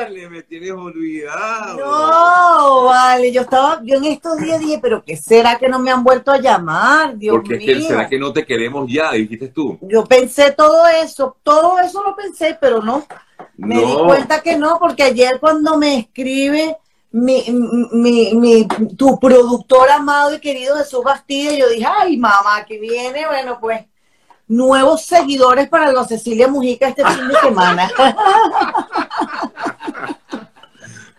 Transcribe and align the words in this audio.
Vale, 0.00 0.28
me 0.28 0.42
tienes 0.42 0.72
olvidado. 0.72 1.76
No, 1.76 2.84
vale, 2.84 3.32
yo 3.32 3.42
estaba, 3.42 3.80
yo 3.82 3.96
en 3.96 4.04
estos 4.04 4.38
días 4.38 4.60
dije, 4.60 4.78
pero 4.80 5.02
¿qué 5.04 5.16
será 5.16 5.58
que 5.58 5.68
no 5.68 5.78
me 5.78 5.90
han 5.90 6.04
vuelto 6.04 6.30
a 6.30 6.38
llamar? 6.38 7.16
Dios 7.16 7.36
Porque 7.36 7.54
es 7.54 7.60
que 7.64 7.74
mío. 7.76 7.88
será 7.88 8.08
que 8.08 8.18
no 8.18 8.32
te 8.32 8.44
queremos 8.44 8.90
ya, 8.90 9.12
dijiste 9.12 9.48
tú. 9.48 9.78
Yo 9.82 10.04
pensé 10.04 10.52
todo 10.52 10.86
eso, 10.86 11.36
todo 11.42 11.78
eso 11.80 12.02
lo 12.02 12.14
pensé, 12.14 12.56
pero 12.60 12.82
no. 12.82 13.06
Me 13.56 13.84
di 13.84 13.94
cuenta 13.96 14.40
que 14.42 14.56
no, 14.56 14.78
porque 14.78 15.02
ayer 15.02 15.38
cuando 15.40 15.76
me 15.78 15.98
escribe 15.98 16.76
mi, 17.10 17.44
mi, 17.92 18.34
mi- 18.34 18.68
tu 18.96 19.18
productor 19.18 19.90
amado 19.90 20.34
y 20.34 20.40
querido 20.40 20.76
Jesús 20.76 21.02
Bastida, 21.02 21.52
yo 21.52 21.68
dije, 21.70 21.86
ay 21.86 22.16
mamá, 22.18 22.64
que 22.66 22.78
viene, 22.78 23.26
bueno, 23.26 23.58
pues 23.60 23.80
nuevos 24.48 25.02
seguidores 25.04 25.68
para 25.68 25.90
los 25.92 26.06
Cecilia 26.06 26.46
Mujica 26.48 26.88
este 26.88 27.04
fin 27.04 27.28
de 27.28 27.34
semana. 27.40 27.90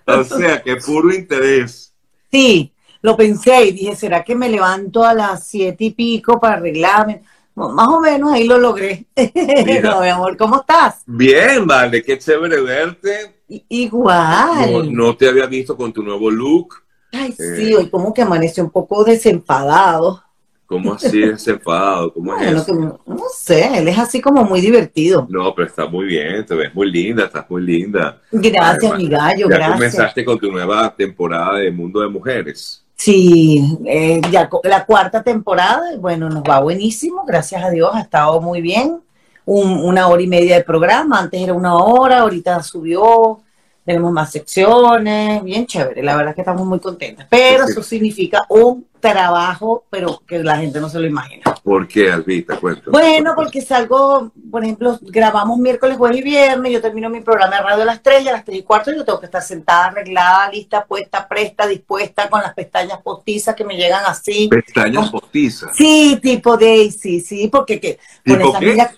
O 0.08 0.24
sea, 0.24 0.62
que 0.64 0.78
puro 0.78 1.14
interés. 1.14 1.94
Sí, 2.32 2.72
lo 3.02 3.16
pensé 3.18 3.66
y 3.66 3.72
dije, 3.74 3.96
¿será 3.96 4.24
que 4.24 4.36
me 4.36 4.50
levanto 4.50 5.04
a 5.04 5.14
las 5.14 5.46
siete 5.48 5.86
y 5.86 5.92
pico 5.92 6.40
para 6.40 6.56
arreglarme? 6.56 7.24
Más 7.56 7.88
o 7.88 8.00
menos 8.00 8.32
ahí 8.32 8.48
lo 8.48 8.58
logré. 8.58 9.06
no, 9.84 10.02
mi 10.02 10.10
amor, 10.10 10.38
¿cómo 10.38 10.62
estás? 10.62 11.02
Bien, 11.06 11.66
vale, 11.66 12.04
qué 12.04 12.18
chévere 12.20 12.62
verte. 12.62 13.42
I- 13.50 13.66
Igual. 13.70 14.72
No, 14.72 14.84
no 14.84 15.18
te 15.18 15.28
había 15.28 15.46
visto 15.48 15.76
con 15.76 15.92
tu 15.92 16.04
nuevo 16.04 16.30
look. 16.30 16.76
Ay, 17.12 17.32
Eh. 17.38 17.56
sí, 17.58 17.74
hoy 17.74 17.90
como 17.90 18.14
que 18.14 18.22
amaneció 18.22 18.64
un 18.64 18.70
poco 18.70 19.04
desenfadado. 19.04 20.24
¿Cómo 20.68 20.94
así 20.94 21.22
desenfadado? 21.22 22.14
¿Cómo 22.14 22.34
es 22.36 22.40
Bueno, 22.40 22.58
eso? 22.60 22.66
que 22.66 23.12
no 23.12 23.24
sé, 23.34 23.78
él 23.80 23.88
es 23.88 23.98
así 23.98 24.20
como 24.22 24.44
muy 24.44 24.60
divertido. 24.62 25.26
No, 25.30 25.56
pero 25.56 25.68
está 25.68 25.86
muy 25.88 26.06
bien, 26.06 26.46
te 26.46 26.54
ves 26.56 26.76
muy 26.76 26.92
linda, 26.92 27.24
estás 27.26 27.50
muy 27.50 27.64
linda. 27.64 28.20
Gracias, 28.32 28.92
Ay, 28.92 29.04
mi 29.04 29.10
gallo, 29.10 29.50
ya 29.50 29.56
gracias. 29.56 29.74
comenzaste 29.78 30.26
con 30.26 30.38
tu 30.38 30.52
nueva 30.52 30.94
temporada 30.96 31.58
de 31.60 31.72
Mundo 31.72 32.02
de 32.02 32.10
Mujeres. 32.10 32.84
Sí, 32.98 33.78
eh, 33.86 34.20
ya 34.30 34.50
la 34.64 34.86
cuarta 34.86 35.24
temporada, 35.24 35.96
bueno, 36.00 36.30
nos 36.30 36.44
va 36.44 36.60
buenísimo, 36.60 37.24
gracias 37.26 37.64
a 37.64 37.70
Dios, 37.70 37.92
ha 37.94 38.02
estado 38.02 38.42
muy 38.42 38.60
bien. 38.60 39.00
Un- 39.46 39.80
una 39.86 40.08
hora 40.10 40.22
y 40.22 40.28
media 40.28 40.58
de 40.58 40.64
programa, 40.66 41.20
antes 41.20 41.40
era 41.42 41.54
una 41.54 41.76
hora, 41.76 42.20
ahorita 42.20 42.62
subió, 42.64 43.40
tenemos 43.88 44.12
más 44.12 44.30
secciones, 44.32 45.42
bien 45.44 45.66
chévere, 45.66 46.04
la 46.04 46.16
verdad 46.18 46.32
es 46.32 46.36
que 46.36 46.42
estamos 46.42 46.68
muy 46.68 46.80
contentas. 46.80 47.26
Pero 47.30 47.66
Sí. 47.66 47.72
eso 47.72 47.82
significa 47.84 48.46
un 48.50 48.86
trabajo, 49.00 49.86
pero 49.90 50.22
que 50.28 50.44
la 50.44 50.58
gente 50.58 50.82
no 50.82 50.90
se 50.90 51.00
lo 51.00 51.08
imagina. 51.08 51.44
¿Por 51.64 51.88
qué, 51.88 52.12
Albita? 52.12 52.58
Cuéntame. 52.60 52.92
Bueno, 52.92 53.34
porque 53.34 53.62
salgo, 53.62 54.32
por 54.52 54.64
ejemplo, 54.64 55.00
grabamos 55.04 55.58
miércoles, 55.58 55.98
jueves 55.98 56.18
y 56.18 56.22
viernes, 56.24 56.72
yo 56.74 56.82
termino 56.82 57.10
mi 57.10 57.22
programa 57.22 57.56
de 57.56 57.64
radio 57.64 57.84
a 57.84 57.86
las 57.86 58.04
3 58.04 58.24
y 58.26 58.28
a 58.28 58.34
las 58.34 58.44
3 58.44 58.58
y 58.58 58.64
cuarto 58.64 58.92
yo 58.92 59.06
tengo 59.06 59.20
que 59.22 59.28
estar 59.28 59.42
sentada, 59.42 59.86
arreglada, 59.86 60.52
lista, 60.52 60.84
puesta, 60.86 61.26
presta, 61.26 61.66
dispuesta, 61.66 62.30
con 62.30 62.42
las 62.42 62.54
pestañas 62.54 63.00
postizas 63.02 63.56
que 63.56 63.64
me 63.64 63.78
llegan 63.78 64.04
así. 64.06 64.50
Pestañas 64.50 65.10
postizas. 65.10 65.74
Sí, 65.78 66.20
tipo 66.22 66.58
Daisy, 66.58 67.22
sí, 67.22 67.48
porque 67.48 67.80
que 67.80 67.98
con 68.26 68.38
¿Tipo 68.38 68.50
esas 68.50 68.60
qué? 68.60 68.66
niñas, 68.66 68.92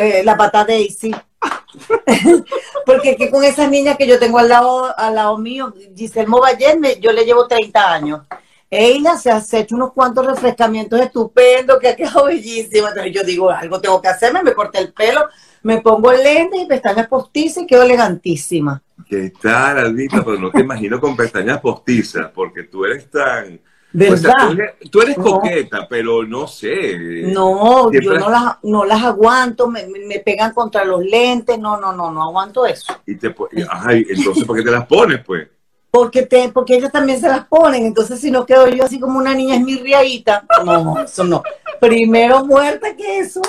eh, 0.00 0.22
la 0.24 0.36
pata 0.36 0.64
Daisy. 0.64 1.14
porque 2.86 3.16
que 3.16 3.30
con 3.30 3.44
esas 3.44 3.70
niñas 3.70 3.96
que 3.96 4.06
yo 4.06 4.18
tengo 4.18 4.38
al 4.38 4.48
lado, 4.48 4.98
al 4.98 5.14
lado 5.14 5.38
mío, 5.38 5.74
Giselle 5.94 6.26
Movallet, 6.26 6.78
me- 6.78 7.00
yo 7.00 7.12
le 7.12 7.24
llevo 7.24 7.46
30 7.46 7.92
años. 7.92 8.20
Ella 8.68 9.16
se 9.16 9.30
ha 9.30 9.40
se 9.40 9.56
ha 9.58 9.60
hecho 9.60 9.76
unos 9.76 9.92
cuantos 9.92 10.26
refrescamientos 10.26 11.00
estupendos, 11.00 11.78
que 11.78 11.88
ha 11.88 11.96
quedado 11.96 12.24
bellísima. 12.24 12.88
Entonces 12.88 13.12
yo 13.14 13.22
digo, 13.22 13.50
algo 13.50 13.80
tengo 13.80 14.00
que 14.02 14.08
hacerme, 14.08 14.42
me 14.42 14.54
corté 14.54 14.78
el 14.78 14.92
pelo, 14.92 15.26
me 15.62 15.80
pongo 15.80 16.12
lentes 16.12 16.62
y 16.62 16.66
pestañas 16.66 17.06
postizas 17.06 17.62
y 17.62 17.66
quedo 17.66 17.82
elegantísima. 17.82 18.82
¿Qué 19.08 19.32
tal, 19.40 19.78
Albita? 19.78 20.24
Pero 20.24 20.38
no 20.38 20.50
te 20.50 20.60
imagino 20.62 21.00
con 21.00 21.16
pestañas 21.16 21.60
postizas, 21.60 22.30
porque 22.34 22.64
tú 22.64 22.84
eres 22.84 23.08
tan... 23.10 23.60
o 23.94 23.98
sea, 23.98 24.08
¿Verdad? 24.10 24.34
tú 24.48 24.52
eres, 24.52 24.90
tú 24.90 25.00
eres 25.00 25.18
No. 25.18 25.24
coqueta, 25.24 25.86
pero 25.88 26.22
no 26.24 26.46
sé. 26.46 27.22
No, 27.24 27.88
Siempre- 27.90 28.14
yo 28.14 28.20
no 28.20 28.28
las, 28.30 28.44
no 28.62 28.84
las 28.84 29.02
aguanto, 29.02 29.68
me, 29.68 29.86
me- 29.86 30.18
pegan 30.20 30.52
contra 30.52 30.84
los 30.84 31.02
lentes, 31.04 31.58
no, 31.58 31.78
no, 31.80 31.92
no, 31.92 32.10
no 32.10 32.22
aguanto 32.24 32.66
eso. 32.66 32.92
Y 33.06 33.14
te, 33.16 33.34
ajá, 33.70 33.92
entonces, 33.92 34.44
¿por 34.44 34.56
qué 34.56 34.62
te 34.62 34.70
las 34.70 34.86
pones, 34.86 35.24
pues? 35.24 35.48
Porque, 35.90 36.22
te, 36.26 36.50
porque 36.50 36.76
ellas 36.76 36.92
también 36.92 37.18
se 37.18 37.28
las 37.28 37.46
ponen, 37.46 37.86
entonces 37.86 38.20
si 38.20 38.30
no 38.30 38.44
quedo 38.44 38.68
yo 38.68 38.84
así 38.84 39.00
como 39.00 39.18
una 39.18 39.34
niña 39.34 39.54
esmirriadita, 39.56 40.44
no, 40.62 41.00
eso 41.02 41.24
no. 41.24 41.42
Primero 41.80 42.44
muerta 42.44 42.94
que 42.94 43.20
eso. 43.20 43.40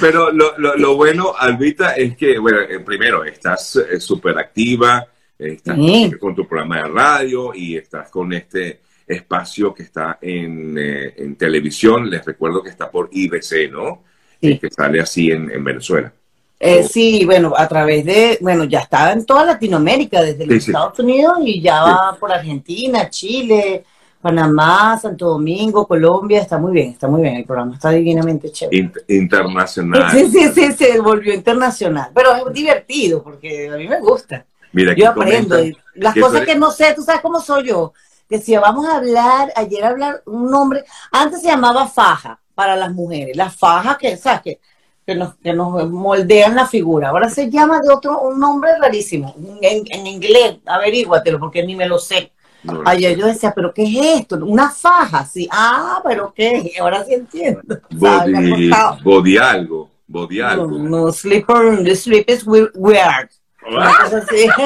Pero 0.00 0.30
lo, 0.30 0.58
lo, 0.58 0.76
lo 0.76 0.96
bueno, 0.96 1.32
Albita, 1.38 1.92
es 1.94 2.16
que, 2.16 2.38
bueno, 2.38 2.60
eh, 2.60 2.80
primero, 2.80 3.24
estás 3.24 3.76
eh, 3.76 3.98
súper 3.98 4.38
activa, 4.38 5.06
estás 5.38 5.76
Sí. 5.76 6.10
con 6.20 6.34
tu 6.34 6.46
programa 6.46 6.78
de 6.82 6.88
radio 6.88 7.52
y 7.54 7.76
estás 7.76 8.10
con 8.10 8.32
este 8.32 8.80
espacio 9.06 9.72
que 9.72 9.84
está 9.84 10.18
en, 10.20 10.76
eh, 10.78 11.14
en 11.16 11.36
televisión. 11.36 12.10
Les 12.10 12.24
recuerdo 12.24 12.62
que 12.62 12.70
está 12.70 12.90
por 12.90 13.08
IBC, 13.12 13.70
¿no? 13.70 14.02
Sí. 14.40 14.52
Eh, 14.52 14.58
que 14.58 14.70
sale 14.70 15.00
así 15.00 15.30
en, 15.30 15.50
en 15.50 15.64
Venezuela. 15.64 16.12
Eh, 16.60 16.82
sí, 16.82 17.24
bueno, 17.24 17.54
a 17.56 17.68
través 17.68 18.04
de, 18.04 18.36
bueno, 18.40 18.64
ya 18.64 18.80
estaba 18.80 19.12
en 19.12 19.24
toda 19.24 19.44
Latinoamérica, 19.44 20.20
desde 20.22 20.44
los 20.44 20.64
Sí. 20.64 20.70
Estados 20.70 20.98
Unidos 20.98 21.38
y 21.44 21.60
ya 21.62 21.82
va 21.82 22.16
por 22.18 22.32
Argentina, 22.32 23.08
Chile, 23.08 23.84
Panamá, 24.20 24.98
Santo 25.00 25.28
Domingo, 25.28 25.86
Colombia, 25.86 26.40
está 26.40 26.58
muy 26.58 26.72
bien, 26.72 26.90
está 26.90 27.06
muy 27.06 27.22
bien, 27.22 27.36
el 27.36 27.44
programa 27.44 27.74
está 27.74 27.90
divinamente 27.90 28.50
chévere. 28.50 28.76
In- 28.76 28.92
internacional. 29.06 30.10
Sí, 30.10 30.26
sí, 30.32 30.48
sí, 30.52 30.72
se 30.72 30.98
volvió 31.00 31.32
internacional, 31.32 32.10
pero 32.12 32.34
es 32.34 32.52
divertido 32.52 33.22
porque 33.22 33.68
a 33.68 33.76
mí 33.76 33.86
me 33.86 34.00
gusta. 34.00 34.44
Mira, 34.72 34.94
Yo 34.94 35.10
aprendo. 35.10 35.56
las 35.94 36.14
que 36.14 36.20
cosas 36.20 36.42
que 36.42 36.54
no 36.56 36.70
sé, 36.70 36.92
tú 36.94 37.02
sabes 37.02 37.20
cómo 37.20 37.40
soy 37.40 37.68
yo. 37.68 37.92
Decía, 38.28 38.60
vamos 38.60 38.86
a 38.86 38.96
hablar, 38.96 39.52
ayer 39.56 39.84
hablar 39.84 40.22
un 40.26 40.50
nombre, 40.50 40.84
antes 41.10 41.40
se 41.40 41.46
llamaba 41.48 41.86
faja 41.86 42.38
para 42.54 42.76
las 42.76 42.92
mujeres, 42.92 43.34
las 43.36 43.56
fajas 43.56 43.96
que, 43.96 44.16
¿sabes? 44.18 44.42
Que, 44.42 44.60
que, 45.06 45.14
nos, 45.14 45.34
que 45.36 45.54
nos 45.54 45.88
moldean 45.88 46.54
la 46.54 46.66
figura. 46.66 47.08
Ahora 47.08 47.30
se 47.30 47.48
llama 47.50 47.80
de 47.80 47.90
otro, 47.90 48.20
un 48.20 48.38
nombre 48.38 48.72
rarísimo, 48.78 49.34
en, 49.62 49.84
en 49.90 50.06
inglés, 50.06 50.58
averíguatelo, 50.66 51.38
porque 51.40 51.62
ni 51.64 51.74
me 51.74 51.86
lo 51.88 51.98
sé. 51.98 52.32
No, 52.64 52.82
Ayer 52.84 53.16
yo 53.16 53.24
decía, 53.26 53.52
¿pero 53.54 53.72
qué 53.72 53.84
es 53.84 54.20
esto? 54.20 54.36
Una 54.44 54.68
faja, 54.70 55.24
sí. 55.24 55.48
Ah, 55.50 56.02
¿pero 56.04 56.32
qué? 56.36 56.72
Ahora 56.80 57.04
sí 57.04 57.14
entiendo. 57.14 57.62
Body, 57.90 58.70
body 59.02 59.38
algo. 59.38 59.88
Body 60.06 60.38
No, 60.38 60.46
algo. 60.48 60.66
no, 60.78 61.12
sleep, 61.12 61.48
on- 61.48 61.84
the 61.84 61.94
sleep 61.96 62.28
is 62.28 62.44
we- 62.46 62.68
weird. 62.74 63.30
Así. 63.76 64.48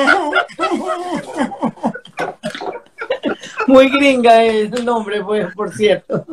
Muy 3.66 3.88
gringa 3.88 4.44
es 4.44 4.72
el 4.72 4.84
nombre, 4.84 5.22
pues, 5.22 5.54
por 5.54 5.72
cierto. 5.72 6.24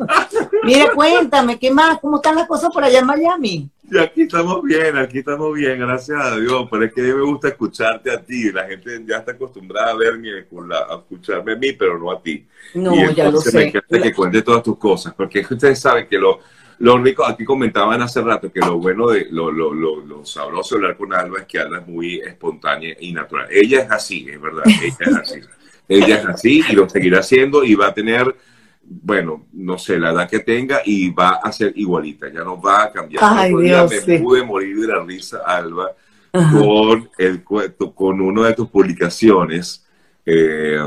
Mira, 0.64 0.90
cuéntame, 0.94 1.58
¿qué 1.58 1.70
más? 1.70 1.98
¿Cómo 2.00 2.16
están 2.16 2.36
las 2.36 2.46
cosas 2.46 2.70
por 2.72 2.84
allá 2.84 3.00
en 3.00 3.06
Miami? 3.06 3.70
Y 3.90 3.98
aquí 3.98 4.22
estamos 4.22 4.62
bien, 4.62 4.96
aquí 4.96 5.18
estamos 5.18 5.52
bien, 5.54 5.78
gracias 5.80 6.18
a 6.20 6.36
Dios. 6.36 6.68
Pero 6.70 6.84
es 6.84 6.92
que 6.92 7.00
a 7.00 7.04
mí 7.04 7.12
me 7.12 7.22
gusta 7.22 7.48
escucharte 7.48 8.10
a 8.10 8.22
ti. 8.22 8.52
La 8.52 8.66
gente 8.66 9.02
ya 9.06 9.18
está 9.18 9.32
acostumbrada 9.32 9.90
a 9.92 9.96
verme, 9.96 10.30
a 10.30 10.94
escucharme 10.96 11.52
a 11.52 11.56
mí, 11.56 11.72
pero 11.72 11.98
no 11.98 12.10
a 12.10 12.22
ti. 12.22 12.46
No, 12.74 12.94
y 12.94 13.14
ya 13.14 13.24
lo 13.24 13.30
entonces 13.30 13.54
me 13.54 13.60
sé. 13.62 13.68
encanta 13.68 14.00
que 14.00 14.14
cuente 14.14 14.42
todas 14.42 14.62
tus 14.62 14.78
cosas, 14.78 15.12
porque 15.14 15.40
es 15.40 15.48
que 15.48 15.54
ustedes 15.54 15.80
saben 15.80 16.06
que 16.06 16.18
lo, 16.18 16.40
lo 16.80 16.98
rico, 16.98 17.24
aquí 17.26 17.44
comentaban 17.44 18.00
hace 18.02 18.20
rato 18.22 18.50
que 18.52 18.60
lo 18.60 18.78
bueno 18.78 19.08
de 19.08 19.26
lo, 19.30 19.50
lo, 19.52 19.72
lo, 19.72 19.96
lo 20.04 20.24
sabroso 20.24 20.74
de 20.76 20.82
hablar 20.82 20.96
con 20.96 21.12
Alba 21.14 21.40
es 21.40 21.46
que 21.46 21.58
Alba 21.58 21.78
es 21.78 21.86
muy 21.86 22.18
espontánea 22.20 22.96
y 23.00 23.12
natural. 23.12 23.46
Ella 23.50 23.82
es 23.82 23.90
así, 23.90 24.26
es 24.28 24.40
verdad, 24.40 24.64
ella 24.66 24.96
es 24.98 25.16
así. 25.16 25.40
ella 25.88 26.18
es 26.20 26.26
así 26.26 26.62
y 26.68 26.72
lo 26.72 26.88
seguirá 26.88 27.20
haciendo 27.20 27.64
y 27.64 27.74
va 27.74 27.88
a 27.88 27.94
tener, 27.94 28.34
bueno, 28.82 29.44
no 29.52 29.76
sé, 29.76 29.98
la 29.98 30.10
edad 30.12 30.28
que 30.30 30.38
tenga 30.40 30.80
y 30.84 31.10
va 31.10 31.40
a 31.42 31.52
ser 31.52 31.72
igualita, 31.76 32.28
ya 32.32 32.44
no 32.44 32.60
va 32.60 32.84
a 32.84 32.92
cambiar. 32.92 33.22
Ay, 33.26 33.54
Dios, 33.56 33.90
me 33.90 34.00
sí. 34.00 34.18
pude 34.22 34.42
morir 34.42 34.78
de 34.78 34.86
la 34.86 35.04
risa, 35.04 35.42
Alba, 35.44 35.92
Ajá. 36.32 36.58
con, 36.58 37.10
el, 37.18 37.44
con 37.44 38.20
una 38.20 38.46
de 38.46 38.54
tus 38.54 38.68
publicaciones. 38.68 39.84
eh, 40.24 40.78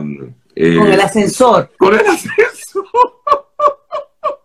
eh, 0.56 0.76
Con 0.78 0.88
el 0.92 1.02
ascensor. 1.02 1.70
con 1.78 1.94
el 1.94 2.06
ascenso. 2.08 2.84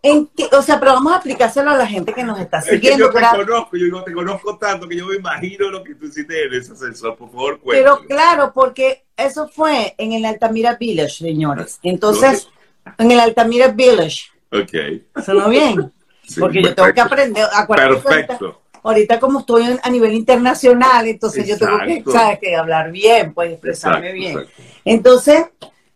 ¿En 0.03 0.27
qué? 0.29 0.49
O 0.57 0.63
sea, 0.63 0.79
pero 0.79 0.93
vamos 0.93 1.13
a 1.13 1.17
explicárselo 1.17 1.71
a 1.71 1.77
la 1.77 1.87
gente 1.87 2.13
que 2.15 2.23
nos 2.23 2.39
está 2.39 2.59
Es 2.59 2.65
que 2.67 2.71
siguiendo. 2.77 3.07
yo 3.07 3.11
te 3.13 3.19
pero- 3.19 3.45
conozco, 3.47 3.77
yo 3.77 3.85
digo, 3.85 4.05
te 4.05 4.13
conozco 4.13 4.57
tanto 4.57 4.89
que 4.89 4.97
yo 4.97 5.07
me 5.07 5.17
imagino 5.17 5.71
lo 5.71 5.83
que 5.83 5.95
tú 5.97 6.07
hiciste 6.07 6.45
en 6.47 6.55
ese 6.55 6.73
ascensor. 6.73 7.17
Por 7.17 7.31
favor, 7.31 7.61
Pero 7.69 7.97
cuéntame. 7.97 8.07
claro, 8.07 8.53
porque 8.55 9.05
eso 9.17 9.49
fue 9.49 9.95
en 9.99 10.13
el 10.13 10.25
Altamira 10.25 10.77
Village, 10.77 11.25
señores. 11.25 11.79
Entonces, 11.83 12.49
en 12.97 13.11
el 13.11 13.19
Altamira 13.21 13.69
Village. 13.69 14.27
Ok. 14.53 15.23
¿Sonó 15.25 15.49
bien? 15.49 15.93
Sí, 16.29 16.41
Porque 16.41 16.63
yo 16.63 16.75
tengo 16.75 16.89
que 16.89 16.93
perfecto. 16.93 17.03
aprender. 17.15 17.47
Que 17.67 17.73
ahorita, 17.73 18.03
Perfecto. 18.11 18.61
ahorita 18.83 19.19
como 19.19 19.41
estoy 19.41 19.79
a 19.83 19.89
nivel 19.89 20.13
internacional, 20.13 21.07
entonces 21.07 21.49
yo 21.49 21.57
tengo 21.57 21.79
que, 21.79 21.93
Exacto. 21.95 22.11
¿sabes? 22.13 22.39
que 22.39 22.55
hablar 22.55 22.93
bien, 22.93 23.33
pues 23.33 23.53
expresarme 23.53 24.11
Exacto, 24.11 24.15
bien. 24.15 24.39
exacto. 24.39 24.63
Entonces, 24.85 25.45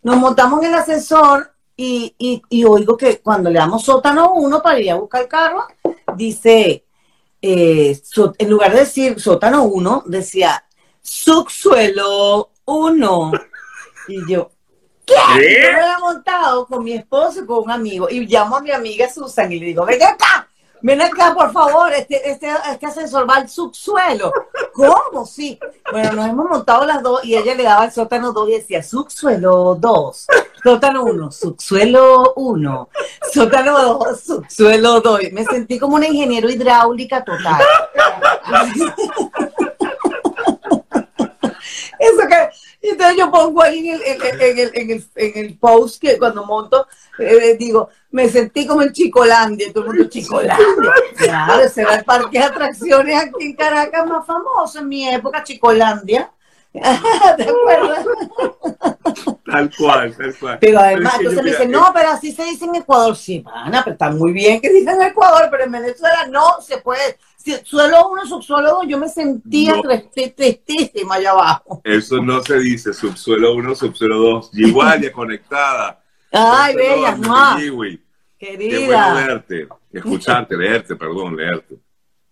nos 0.03 0.17
montamos 0.17 0.63
en 0.63 0.69
el 0.69 0.75
ascensor 0.75 1.52
y, 1.85 2.15
y, 2.19 2.43
y 2.49 2.65
oigo 2.65 2.97
que 2.97 3.19
cuando 3.21 3.51
le 3.51 3.59
damos 3.59 3.83
sótano 3.85 4.35
uno 4.35 4.63
para 4.63 4.79
ir 4.79 4.93
a 4.93 4.95
buscar 4.97 5.23
el 5.23 5.29
carro, 5.29 5.67
dice, 6.17 6.85
eh, 7.41 8.01
so- 8.05 8.35
en 8.39 8.49
lugar 8.51 8.73
de 8.73 8.81
decir 8.81 9.21
sótano 9.21 9.65
1, 9.65 10.05
decía 10.07 10.65
subsuelo 11.01 12.51
1. 12.65 13.33
Y 14.09 14.21
yo, 14.31 14.51
Yo 15.07 15.15
me 15.35 15.41
¿Qué? 15.41 15.67
había 15.67 15.99
montado 15.99 16.67
con 16.67 16.85
mi 16.85 16.93
esposo 16.93 17.43
y 17.43 17.47
con 17.47 17.65
un 17.65 17.71
amigo. 17.73 18.09
Y 18.09 18.27
llamo 18.27 18.57
a 18.57 18.61
mi 18.61 18.71
amiga 18.71 19.11
Susan 19.11 19.51
y 19.53 19.59
le 19.59 19.67
digo, 19.67 19.85
ven 19.85 20.03
acá, 20.03 20.49
ven 20.83 21.01
acá, 21.01 21.35
por 21.35 21.53
favor, 21.53 21.93
este, 21.93 22.31
este, 22.31 22.49
este 22.71 22.87
ascensor 22.87 23.29
va 23.29 23.37
al 23.37 23.49
subsuelo. 23.49 24.33
¿Cómo? 24.75 25.25
Sí. 25.27 25.59
Bueno, 25.91 26.13
nos 26.13 26.29
hemos 26.29 26.49
montado 26.49 26.85
las 26.85 27.03
dos 27.03 27.25
y 27.25 27.37
ella 27.37 27.55
le 27.55 27.63
daba 27.65 27.85
el 27.85 27.93
sótano 27.93 28.33
2 28.33 28.49
y 28.49 28.53
decía, 28.53 28.83
subsuelo 28.83 29.77
2, 29.79 30.27
sótano 30.63 31.05
1, 31.05 31.31
subsuelo 31.31 32.33
1, 32.37 32.89
sótano 33.33 33.83
2, 33.99 34.21
subsuelo 34.21 35.01
2. 35.01 35.21
Me 35.33 35.45
sentí 35.45 35.79
como 35.79 35.97
una 35.97 36.09
ingeniero 36.09 36.51
hidráulica 36.51 37.25
total. 37.25 37.63
Eso 41.99 42.27
que, 42.29 42.49
entonces 42.91 43.17
yo 43.17 43.31
pongo 43.31 43.63
ahí 43.63 43.89
en 43.89 43.95
el, 43.95 44.03
en, 44.03 44.23
el- 44.23 44.41
en 44.43 44.59
el, 44.59 44.71
en 44.75 44.91
el, 44.91 45.05
en 45.17 45.45
el 45.45 45.59
post 45.59 46.01
que 46.01 46.19
cuando 46.19 46.45
monto, 46.45 46.87
eh, 47.19 47.57
digo, 47.59 47.89
me 48.11 48.29
sentí 48.29 48.67
como 48.67 48.83
en 48.83 48.93
Chicolandia, 48.93 49.69
y 49.69 49.73
todo 49.73 49.85
el 49.85 49.91
mundo, 49.91 50.09
Chicolandia. 50.09 50.67
Claro, 51.17 51.63
ese 51.63 51.83
era 51.83 51.95
el 51.97 52.05
parque 52.05 52.39
de 52.39 52.45
atracciones 52.45 53.17
aquí 53.21 53.45
en 53.47 53.57
Caracas 53.57 54.07
más 54.07 54.27
famoso 54.27 54.79
en 54.81 54.89
mi 54.89 55.09
época, 55.09 55.43
Chicolandia. 55.45 56.31
¿Te 56.73 57.43
acuerdas? 57.43 58.07
Tal 59.45 59.71
cual, 59.77 60.17
tal 60.17 60.35
cual. 60.39 60.59
Pero 60.61 60.79
además, 60.81 61.15
entonces 61.19 61.43
me 61.45 61.51
dicen, 61.51 61.71
no, 61.71 61.91
pero 61.93 62.11
así 62.11 62.33
se 62.33 62.45
dice 62.45 62.65
en 62.65 62.77
Ecuador. 62.77 63.15
Sí, 63.17 63.41
pana, 63.41 63.83
pero 63.85 63.93
está 63.95 64.11
muy 64.11 64.33
bien 64.33 64.61
que 64.61 64.71
dicen 64.71 65.01
en 65.01 65.09
Ecuador, 65.09 65.49
pero 65.51 65.65
en 65.65 65.73
Venezuela 65.73 66.27
no 66.31 66.61
se 66.63 66.79
puede. 66.79 67.19
Suelo 67.65 68.09
uno, 68.11 68.27
subsuelo 68.27 68.71
dos, 68.71 68.85
yo 68.89 68.99
me 68.99 69.09
sentía 69.09 69.75
No. 69.77 69.83
tristísima 70.37 71.17
allá 71.17 71.31
abajo. 71.33 71.81
Eso 71.85 72.23
no 72.23 72.43
se 72.43 72.59
dice 72.59 72.93
subsuelo 72.93 73.55
1, 73.55 73.75
subsuelo 73.75 74.19
2. 74.19 74.51
Igual 74.55 75.11
conectada. 75.13 76.03
Ay, 76.31 76.75
Barcelona, 76.75 77.11
bella, 77.13 77.17
¡mua! 77.29 77.59
Yiwi. 77.61 78.01
Qué 78.39 78.57
bueno 78.57 78.69
querida. 78.71 79.15
verte, 79.15 79.69
escucharte, 79.93 80.57
leerte, 80.57 80.97
perdón, 80.97 81.37
leerte. 81.37 81.77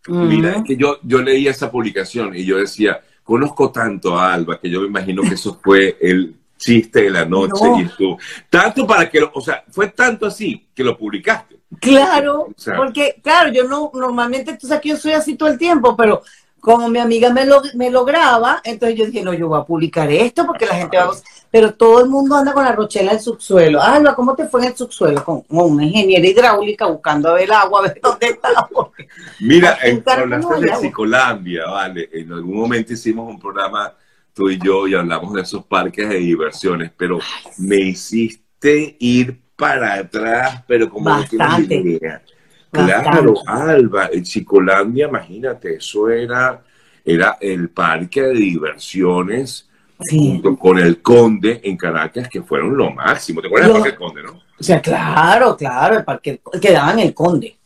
Mira, 0.08 0.52
es 0.56 0.64
que 0.64 0.76
yo, 0.76 0.98
yo 1.02 1.20
leía 1.22 1.50
esa 1.50 1.70
publicación 1.70 2.34
y 2.34 2.44
yo 2.44 2.56
decía, 2.58 3.00
conozco 3.22 3.70
tanto 3.70 4.18
a 4.18 4.32
Alba 4.32 4.58
que 4.58 4.70
yo 4.70 4.80
me 4.80 4.86
imagino 4.88 5.22
que 5.22 5.34
eso 5.34 5.60
fue 5.62 5.96
el 6.00 6.34
chiste 6.56 7.02
de 7.02 7.10
la 7.10 7.24
noche 7.26 7.64
No. 7.64 7.80
y 7.80 7.86
tú. 7.96 8.16
Tanto 8.48 8.86
para 8.86 9.08
que, 9.08 9.20
lo- 9.20 9.30
o 9.34 9.40
sea, 9.40 9.62
fue 9.70 9.88
tanto 9.88 10.26
así 10.26 10.68
que 10.74 10.82
lo 10.82 10.96
publicaste. 10.96 11.59
Claro, 11.80 12.42
O 12.42 12.54
sea- 12.56 12.76
porque, 12.76 13.20
claro, 13.22 13.50
yo 13.52 13.64
no, 13.64 13.90
normalmente 13.94 14.56
tú 14.56 14.66
sabes 14.66 14.82
que 14.82 14.88
yo 14.90 14.96
soy 14.96 15.12
así 15.12 15.34
todo 15.36 15.48
el 15.48 15.58
tiempo, 15.58 15.96
pero 15.96 16.22
como 16.60 16.88
mi 16.90 16.98
amiga 16.98 17.32
me 17.32 17.46
lo, 17.46 17.62
me 17.74 17.90
lo 17.90 18.04
graba, 18.04 18.60
entonces 18.64 18.98
yo 18.98 19.06
dije, 19.06 19.22
no, 19.22 19.32
yo 19.32 19.48
voy 19.48 19.60
a 19.60 19.64
publicar 19.64 20.10
esto 20.12 20.46
porque 20.46 20.66
la 20.66 20.74
gente 20.74 20.98
va 20.98 21.04
a... 21.04 21.10
Pero 21.50 21.74
todo 21.74 22.04
el 22.04 22.08
mundo 22.10 22.36
anda 22.36 22.52
con 22.52 22.64
la 22.64 22.72
rochela 22.72 23.12
del 23.12 23.20
subsuelo. 23.20 23.82
Alba, 23.82 24.14
¿cómo 24.14 24.36
te 24.36 24.46
fue 24.46 24.60
en 24.60 24.68
el 24.68 24.76
subsuelo? 24.76 25.24
Con, 25.24 25.40
con 25.42 25.72
una 25.72 25.84
ingeniera 25.84 26.24
hidráulica 26.26 26.86
buscando 26.86 27.30
a 27.30 27.34
ver 27.34 27.44
el 27.44 27.52
agua, 27.52 27.80
a 27.80 27.82
ver 27.84 28.00
dónde 28.00 28.26
está. 28.28 28.68
Mira, 29.40 29.78
en 29.82 30.04
hablaste 30.06 30.60
de. 30.60 30.76
Psicolandia, 30.76 31.66
vale. 31.66 32.08
En 32.12 32.32
algún 32.32 32.56
momento 32.56 32.92
hicimos 32.92 33.28
un 33.28 33.40
programa 33.40 33.92
tú 34.32 34.48
y 34.48 34.58
yo 34.62 34.86
y 34.86 34.94
hablamos 34.94 35.34
de 35.34 35.42
esos 35.42 35.64
parques 35.64 36.08
de 36.08 36.16
diversiones, 36.16 36.92
pero 36.96 37.18
me 37.58 37.76
hiciste 37.76 38.96
ir 39.00 39.40
para 39.60 39.94
atrás, 39.94 40.62
pero 40.66 40.88
como 40.88 41.10
no 41.10 41.24
tienes 41.24 41.46
Bastante. 41.46 41.74
idea. 41.76 42.22
Claro, 42.72 43.34
Bastante. 43.34 43.72
Alba, 43.72 44.08
en 44.12 44.22
Chicolandia, 44.24 45.06
imagínate, 45.08 45.74
eso 45.76 46.08
era, 46.08 46.62
era 47.04 47.36
el 47.40 47.68
parque 47.68 48.22
de 48.22 48.32
diversiones 48.34 49.66
Sí. 50.02 50.16
junto 50.16 50.56
con 50.56 50.78
el 50.78 51.02
Conde 51.02 51.60
en 51.62 51.76
Caracas, 51.76 52.26
que 52.30 52.40
fueron 52.40 52.74
lo 52.74 52.90
máximo. 52.90 53.42
¿Te 53.42 53.48
acuerdas 53.48 53.68
del 53.68 53.82
Parque 53.82 53.90
del 53.90 53.98
Conde, 53.98 54.22
no? 54.22 54.32
O 54.58 54.62
sea, 54.62 54.80
claro, 54.80 55.54
claro, 55.58 55.98
el 55.98 56.04
parque 56.04 56.40
quedaba 56.58 56.92
en 56.92 57.00
el 57.00 57.12
Conde. 57.12 57.58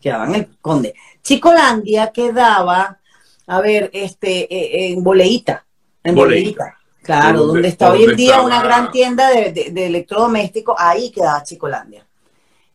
Quedaba 0.00 0.26
en 0.26 0.34
el 0.34 0.48
Conde. 0.60 0.92
Chicolandia 1.22 2.10
quedaba, 2.10 2.98
a 3.46 3.60
ver, 3.60 3.90
este, 3.92 4.52
eh, 4.52 4.92
en 4.92 5.04
Boleíta. 5.04 5.64
En 6.02 6.16
Boleíta. 6.16 6.64
Boleíta. 6.64 6.78
Claro, 7.08 7.38
Donde- 7.38 7.52
donde, 7.54 7.68
está 7.68 7.90
hoy 7.90 8.04
en 8.04 8.16
día 8.16 8.42
una 8.42 8.62
gran 8.62 8.90
tienda 8.90 9.30
de, 9.30 9.50
de- 9.50 9.70
de 9.70 9.86
electrodomésticos, 9.86 10.76
ahí 10.78 11.10
quedaba 11.10 11.42
Chicolandia. 11.42 12.04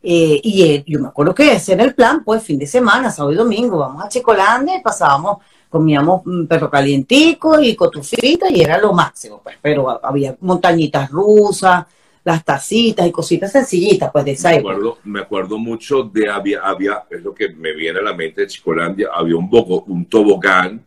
Eh, 0.02 0.40
y 0.42 0.62
eh, 0.64 0.84
yo 0.86 0.98
me 0.98 1.06
acuerdo 1.06 1.32
que 1.32 1.52
ese 1.52 1.74
era 1.74 1.84
el 1.84 1.94
plan, 1.94 2.24
pues, 2.24 2.42
fin 2.42 2.58
de 2.58 2.66
semana, 2.66 3.12
sábado 3.12 3.32
y 3.32 3.36
domingo, 3.36 3.78
vamos 3.78 4.04
a 4.04 4.08
Chicolandia 4.08 4.76
y 4.78 4.82
pasábamos, 4.82 5.38
comíamos 5.70 6.22
mm, 6.24 6.46
perro 6.46 6.68
calientico 6.68 7.60
y 7.60 7.76
cotufita 7.76 8.50
y 8.50 8.60
era 8.60 8.76
lo 8.78 8.92
máximo, 8.92 9.40
pues, 9.42 9.56
pero 9.62 9.88
ha- 9.88 10.00
había 10.02 10.36
montañitas 10.40 11.08
rusas, 11.12 11.84
las 12.24 12.44
tacitas 12.44 13.06
y 13.06 13.12
cositas 13.12 13.52
sencillitas, 13.52 14.10
pues, 14.12 14.24
de 14.24 14.32
esa 14.32 14.48
Me 14.50 14.56
época. 14.56 14.72
acuerdo, 14.74 14.98
me 15.04 15.20
acuerdo 15.20 15.58
mucho 15.58 16.02
de 16.02 16.28
había, 16.28 16.60
había, 16.62 17.04
es 17.08 17.22
lo 17.22 17.32
que 17.32 17.50
me 17.50 17.72
viene 17.72 18.00
a 18.00 18.02
la 18.02 18.14
mente 18.14 18.40
de 18.40 18.46
Chicolandia, 18.48 19.08
había 19.14 19.36
un 19.36 19.48
boco, 19.48 19.84
un 19.86 20.04
tobogán 20.06 20.84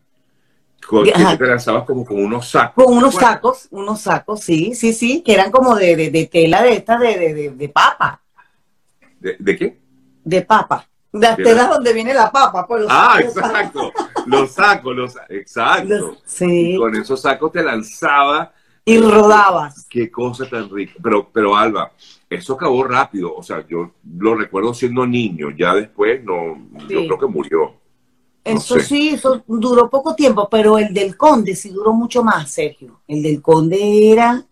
con, 0.85 1.03
que 1.05 1.11
Ajá. 1.13 1.37
te 1.37 1.45
lanzabas 1.47 1.83
como 1.85 2.05
con 2.05 2.23
unos 2.23 2.49
sacos. 2.49 2.83
Con 2.85 2.97
unos 2.97 3.15
sacos, 3.15 3.67
unos 3.71 4.01
sacos, 4.01 4.41
sí, 4.41 4.73
sí, 4.75 4.93
sí, 4.93 5.21
que 5.21 5.33
eran 5.33 5.51
como 5.51 5.75
de, 5.75 5.95
de, 5.95 6.11
de 6.11 6.25
tela 6.27 6.61
de 6.63 6.73
esta, 6.73 6.97
de, 6.97 7.17
de, 7.33 7.49
de, 7.51 7.69
papa, 7.69 8.21
¿De, 9.19 9.35
de 9.39 9.57
qué? 9.57 9.79
de 10.23 10.41
papa. 10.41 10.87
De 11.11 11.19
las 11.27 11.37
telas 11.37 11.67
la- 11.69 11.73
donde 11.75 11.93
viene 11.93 12.13
la 12.13 12.31
papa, 12.31 12.67
pues 12.67 12.81
los 12.83 12.91
Ah, 12.91 13.15
sacos 13.17 13.37
exacto. 13.37 13.91
Los 14.25 14.51
sacos, 14.51 14.95
los 14.95 15.15
exacto. 15.29 15.87
Los- 15.97 16.23
sí, 16.25 16.73
Y 16.73 16.77
con 16.77 16.95
esos 16.95 17.21
sacos 17.21 17.51
te 17.51 17.63
lanzaba. 17.63 18.53
y 18.85 18.99
rodabas. 18.99 19.85
Qué 19.89 20.11
cosa 20.11 20.47
tan 20.49 20.69
rica. 20.69 20.93
Pero, 21.01 21.29
pero 21.31 21.55
Alba, 21.55 21.91
eso 22.29 22.53
acabó 22.53 22.83
rápido. 22.83 23.33
O 23.35 23.41
sea, 23.41 23.65
yo 23.67 23.91
lo 24.17 24.35
recuerdo 24.35 24.73
siendo 24.73 25.05
niño. 25.07 25.49
Ya 25.57 25.73
después 25.73 26.23
no, 26.23 26.57
yo 26.87 27.05
creo 27.05 27.17
que 27.19 27.25
murió. 27.27 27.73
No 28.47 28.57
Eso 28.59 28.75
sé. 28.75 28.83
sí, 28.85 29.09
eso 29.09 29.43
duró 29.47 29.89
poco 29.89 30.15
tiempo, 30.15 30.47
pero 30.49 30.77
el 30.77 30.93
del 30.93 31.15
conde 31.17 31.55
sí 31.55 31.69
duró 31.69 31.93
mucho 31.93 32.23
más, 32.23 32.49
Sergio. 32.51 33.01
El 33.07 33.21
del 33.23 33.41
conde 33.41 34.11
era, 34.11 34.45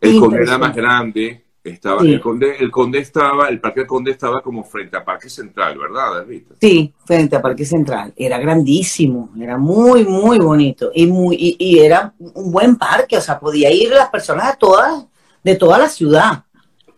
El 0.00 0.20
conde 0.20 0.42
era 0.42 0.58
más 0.58 0.74
grande. 0.74 1.44
Estaba, 1.64 2.00
Sí. 2.00 2.12
el, 2.14 2.20
conde, 2.20 2.56
el 2.60 2.70
conde 2.70 2.98
estaba, 3.00 3.48
el 3.48 3.60
parque 3.60 3.80
del 3.80 3.86
conde 3.88 4.12
estaba 4.12 4.40
como 4.40 4.64
frente 4.64 4.96
a 4.96 5.04
Parque 5.04 5.28
Central, 5.28 5.76
¿verdad, 5.76 6.14
David? 6.14 6.44
sí, 6.58 6.94
frente 7.04 7.36
a 7.36 7.42
Parque 7.42 7.66
Central. 7.66 8.14
Era 8.16 8.38
grandísimo, 8.38 9.30
era 9.38 9.58
muy, 9.58 10.04
muy 10.06 10.38
bonito. 10.38 10.90
Y, 10.94 11.06
muy, 11.06 11.36
y, 11.38 11.56
y 11.58 11.78
era 11.80 12.14
un 12.18 12.50
buen 12.52 12.76
parque, 12.76 13.18
o 13.18 13.20
sea, 13.20 13.38
podía 13.38 13.70
ir 13.70 13.90
las 13.90 14.08
personas 14.08 14.52
de 14.52 14.56
todas, 14.56 15.04
de 15.44 15.56
toda 15.56 15.78
la 15.78 15.88
ciudad. 15.90 16.44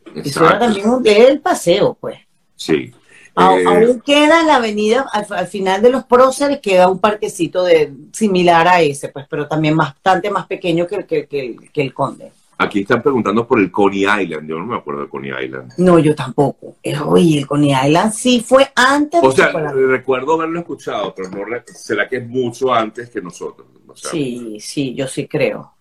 Eso 0.06 0.14
era 0.14 0.20
Exacto. 0.28 0.58
también 0.66 0.88
un, 0.90 1.02
el 1.06 1.40
paseo, 1.40 1.96
pues. 2.00 2.18
Sí. 2.54 2.92
A- 3.40 3.56
Eh, 3.59 3.64
Aún 3.66 4.00
queda 4.00 4.40
en 4.40 4.47
la 4.47 4.56
avenida, 4.56 5.06
al, 5.12 5.26
al 5.30 5.47
final 5.47 5.82
de 5.82 5.90
los 5.90 6.04
próceres, 6.04 6.61
queda 6.61 6.88
un 6.88 6.99
parquecito 6.99 7.64
de, 7.64 7.92
similar 8.12 8.68
a 8.68 8.80
ese, 8.82 9.09
pues, 9.09 9.26
pero 9.28 9.47
también 9.49 9.76
bastante 9.76 10.30
más 10.30 10.47
pequeño 10.47 10.87
que, 10.87 10.97
el- 10.97 11.06
que, 11.06 11.26
que 11.26 11.40
el- 11.40 11.70
que 11.73 11.82
el 11.82 11.94
Conde. 11.94 12.32
aquí 12.59 12.80
están 12.80 13.00
preguntando 13.02 13.47
por 13.47 13.59
el 13.59 13.70
Coney 13.73 14.00
Island. 14.02 14.47
Yo 14.49 14.59
no 14.59 14.66
me 14.66 14.76
acuerdo 14.76 15.02
de 15.02 15.09
Coney 15.09 15.32
Island. 15.44 15.73
No, 15.78 15.99
yo 15.99 16.14
tampoco. 16.14 16.76
Eh, 16.82 16.94
Oye, 16.99 17.38
el 17.38 17.47
Coney 17.47 17.73
Island 17.87 18.12
sí 18.12 18.44
fue 18.47 18.70
antes 18.76 19.20
O 19.23 19.32
sea, 19.32 19.50
recuerdo 19.50 20.35
haberlo 20.35 20.59
escuchado, 20.61 21.14
pero 21.14 21.30
no 21.30 21.38
será 21.75 22.06
que 22.09 22.18
es 22.18 22.28
mucho 22.28 22.73
antes 22.73 23.09
que 23.09 23.23
nosotros. 23.23 23.66
O 23.88 23.97
sea, 23.97 24.11
Sí, 24.11 24.59
sí, 24.61 24.94
yo 24.94 25.06
sí 25.09 25.26
creo. 25.26 25.73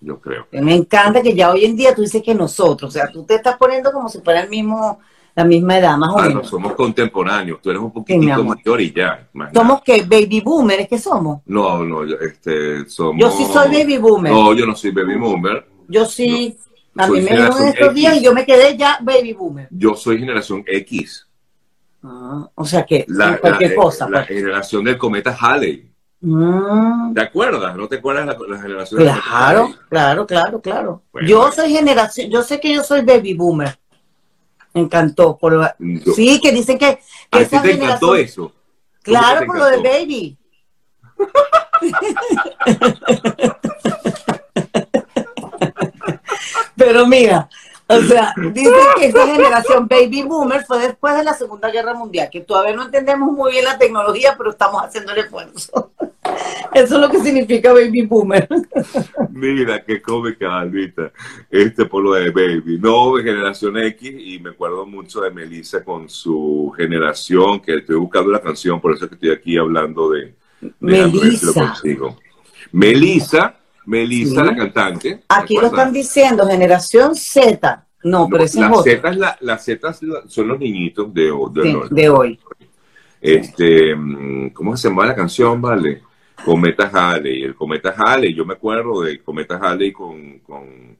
Yo 0.00 0.20
creo. 0.20 0.46
Me 0.52 0.76
encanta 0.76 1.20
que 1.22 1.34
ya 1.34 1.50
hoy 1.50 1.64
en 1.64 1.74
día 1.74 1.92
tú 1.92 2.02
dices 2.02 2.22
que 2.22 2.32
nosotros, 2.36 2.88
o 2.88 2.92
sea, 2.92 3.10
tú 3.10 3.24
te 3.24 3.34
estás 3.34 3.56
poniendo 3.56 3.90
como 3.90 4.08
si 4.08 4.20
fuera 4.20 4.40
el 4.42 4.48
mismo, 4.48 5.00
la 5.38 5.44
misma 5.44 5.78
edad, 5.78 5.96
más 5.96 6.10
o 6.12 6.18
Ah, 6.18 6.22
no, 6.24 6.28
menos. 6.30 6.48
somos 6.48 6.72
contemporáneos. 6.74 7.62
Tú 7.62 7.70
eres 7.70 7.80
un 7.80 7.92
poquitito 7.92 8.42
mayor 8.42 8.80
y 8.80 8.92
ya. 8.92 9.28
Somos 9.54 9.82
que 9.82 10.02
baby 10.02 10.40
boomers, 10.40 10.88
¿qué 10.88 10.98
somos? 10.98 11.42
No, 11.46 11.84
no, 11.84 12.04
yo- 12.04 12.18
este, 12.18 12.88
somos. 12.88 13.20
Yo 13.20 13.30
sí 13.30 13.44
soy 13.52 13.68
baby 13.68 13.98
boomer. 13.98 14.32
No, 14.32 14.52
yo 14.52 14.66
no 14.66 14.74
soy 14.74 14.90
baby 14.90 15.14
boomer. 15.16 15.64
Yo 15.86 16.04
sí, 16.06 16.56
a 16.96 17.06
mí 17.06 17.20
me 17.20 17.28
generación 17.28 17.68
estos 17.68 17.94
días 17.94 18.16
y 18.16 18.22
yo 18.24 18.34
me 18.34 18.44
quedé 18.44 18.76
ya 18.76 18.98
baby 19.00 19.32
boomer. 19.32 19.68
Yo 19.70 19.94
soy 19.94 20.18
generación 20.18 20.64
X. 20.66 21.24
Ah, 22.02 22.48
o 22.56 22.64
sea 22.64 22.84
que 22.84 23.04
La, 23.06 23.38
cualquier 23.38 23.70
la- 23.70 23.76
cosa. 23.76 24.08
la 24.10 24.26
pues. 24.26 24.28
generación 24.38 24.82
del 24.84 24.98
cometa 24.98 25.36
Halley. 25.40 25.88
Mm, 26.20 27.14
¿Te 27.14 27.20
acuerdas? 27.20 27.76
¿No 27.76 27.86
te 27.86 27.96
acuerdas 27.98 28.26
la, 28.26 28.36
la 28.48 28.60
generación 28.60 28.98
del 28.98 29.08
cometa 29.10 29.28
claro, 29.28 29.60
Halley? 29.62 29.74
claro, 29.88 30.26
claro, 30.26 30.60
claro. 30.60 31.02
Bueno. 31.12 31.28
yo 31.28 31.52
soy 31.52 31.70
generación, 31.70 32.28
yo 32.28 32.42
sé 32.42 32.58
que 32.58 32.74
yo 32.74 32.82
soy 32.82 33.02
baby 33.02 33.34
boomer. 33.34 33.78
Me 34.78 34.84
encantó. 34.84 35.36
Por, 35.36 35.74
Yo- 35.80 36.12
sí, 36.14 36.40
que 36.40 36.52
dicen 36.52 36.78
que, 36.78 37.00
que 37.30 37.38
¿A 37.40 37.44
ti 37.44 37.48
te 37.48 37.56
encantó 37.72 38.12
generación- 38.12 38.16
eso? 38.18 38.52
Claro, 39.02 39.44
por 39.46 39.58
lo 39.58 39.64
de 39.66 39.78
baby. 39.78 40.38
Pero 46.76 47.06
mira, 47.06 47.48
O 47.90 48.00
sea, 48.02 48.34
dicen 48.52 48.72
que 48.96 49.06
esa 49.06 49.26
generación 49.26 49.88
baby 49.88 50.22
boomer 50.22 50.62
fue 50.64 50.78
después 50.78 51.16
de 51.16 51.24
la 51.24 51.32
Segunda 51.32 51.70
Guerra 51.70 51.94
Mundial, 51.94 52.28
que 52.30 52.42
todavía 52.42 52.76
no 52.76 52.84
entendemos 52.84 53.32
muy 53.32 53.52
bien 53.52 53.64
la 53.64 53.78
tecnología, 53.78 54.34
pero 54.36 54.50
estamos 54.50 54.82
haciendo 54.82 55.12
el 55.12 55.18
esfuerzo. 55.18 55.92
Eso 56.74 56.94
es 56.96 57.00
lo 57.00 57.08
que 57.08 57.20
significa 57.20 57.72
baby 57.72 58.02
boomer. 58.02 58.46
Mira, 59.30 59.82
qué 59.82 60.02
cómica, 60.02 60.58
Albita. 60.58 61.10
Este 61.50 61.86
por 61.86 62.02
lo 62.02 62.12
de 62.12 62.30
baby. 62.30 62.78
No, 62.78 63.16
de 63.16 63.22
generación 63.22 63.78
X, 63.78 64.14
y 64.18 64.38
me 64.38 64.50
acuerdo 64.50 64.84
mucho 64.84 65.22
de 65.22 65.30
Melissa 65.30 65.82
con 65.82 66.10
su 66.10 66.72
generación, 66.76 67.60
que 67.60 67.76
estoy 67.76 67.96
buscando 67.96 68.30
la 68.30 68.40
canción, 68.40 68.80
por 68.80 68.92
eso 68.92 69.04
es 69.04 69.08
que 69.08 69.14
estoy 69.14 69.30
aquí 69.30 69.56
hablando 69.56 70.10
de, 70.10 70.34
de 70.60 70.72
Melissa. 70.80 71.74
Melissa, 72.70 73.57
Melissa, 73.88 74.44
la 74.44 74.54
cantante. 74.56 75.22
Aquí 75.28 75.56
lo 75.56 75.66
están 75.68 75.92
diciendo, 75.92 76.46
generación 76.46 77.14
Z. 77.14 77.86
No, 78.04 78.28
pero 78.30 78.44
ese 78.44 78.60
la 78.60 78.70
es 78.84 79.16
la, 79.16 79.36
las 79.40 79.64
Z 79.64 79.92
son 80.28 80.48
los 80.48 80.58
niñitos 80.58 81.12
de, 81.12 81.22
de, 81.52 81.62
Sí, 81.62 81.72
los- 81.72 81.90
de 81.90 82.08
hoy. 82.08 82.38
Este, 83.20 83.94
mm, 83.96 84.50
¿cómo 84.50 84.76
se 84.76 84.88
llama 84.88 85.06
la 85.06 85.14
canción, 85.14 85.60
vale? 85.60 86.02
Cometa 86.44 86.88
Halley. 86.92 87.42
El 87.42 87.54
Cometa 87.54 87.94
Halley, 87.96 88.32
yo 88.34 88.44
me 88.44 88.54
acuerdo 88.54 89.02
del 89.02 89.22
Cometa 89.22 89.56
Halley 89.60 89.90
con, 89.90 90.38
con 90.40 90.96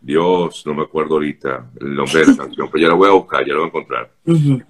Dios, 0.00 0.62
no 0.66 0.74
me 0.74 0.82
acuerdo 0.82 1.14
ahorita 1.14 1.70
el 1.80 1.94
nombre 1.94 2.20
de 2.20 2.26
la 2.26 2.36
canción, 2.44 2.68
pero 2.70 2.82
ya 2.82 2.88
la 2.88 2.94
voy 2.94 3.08
a 3.08 3.12
buscar, 3.12 3.40
ya 3.46 3.52
la 3.54 3.60
voy 3.60 3.64
a 3.64 3.68
encontrar. 3.68 4.10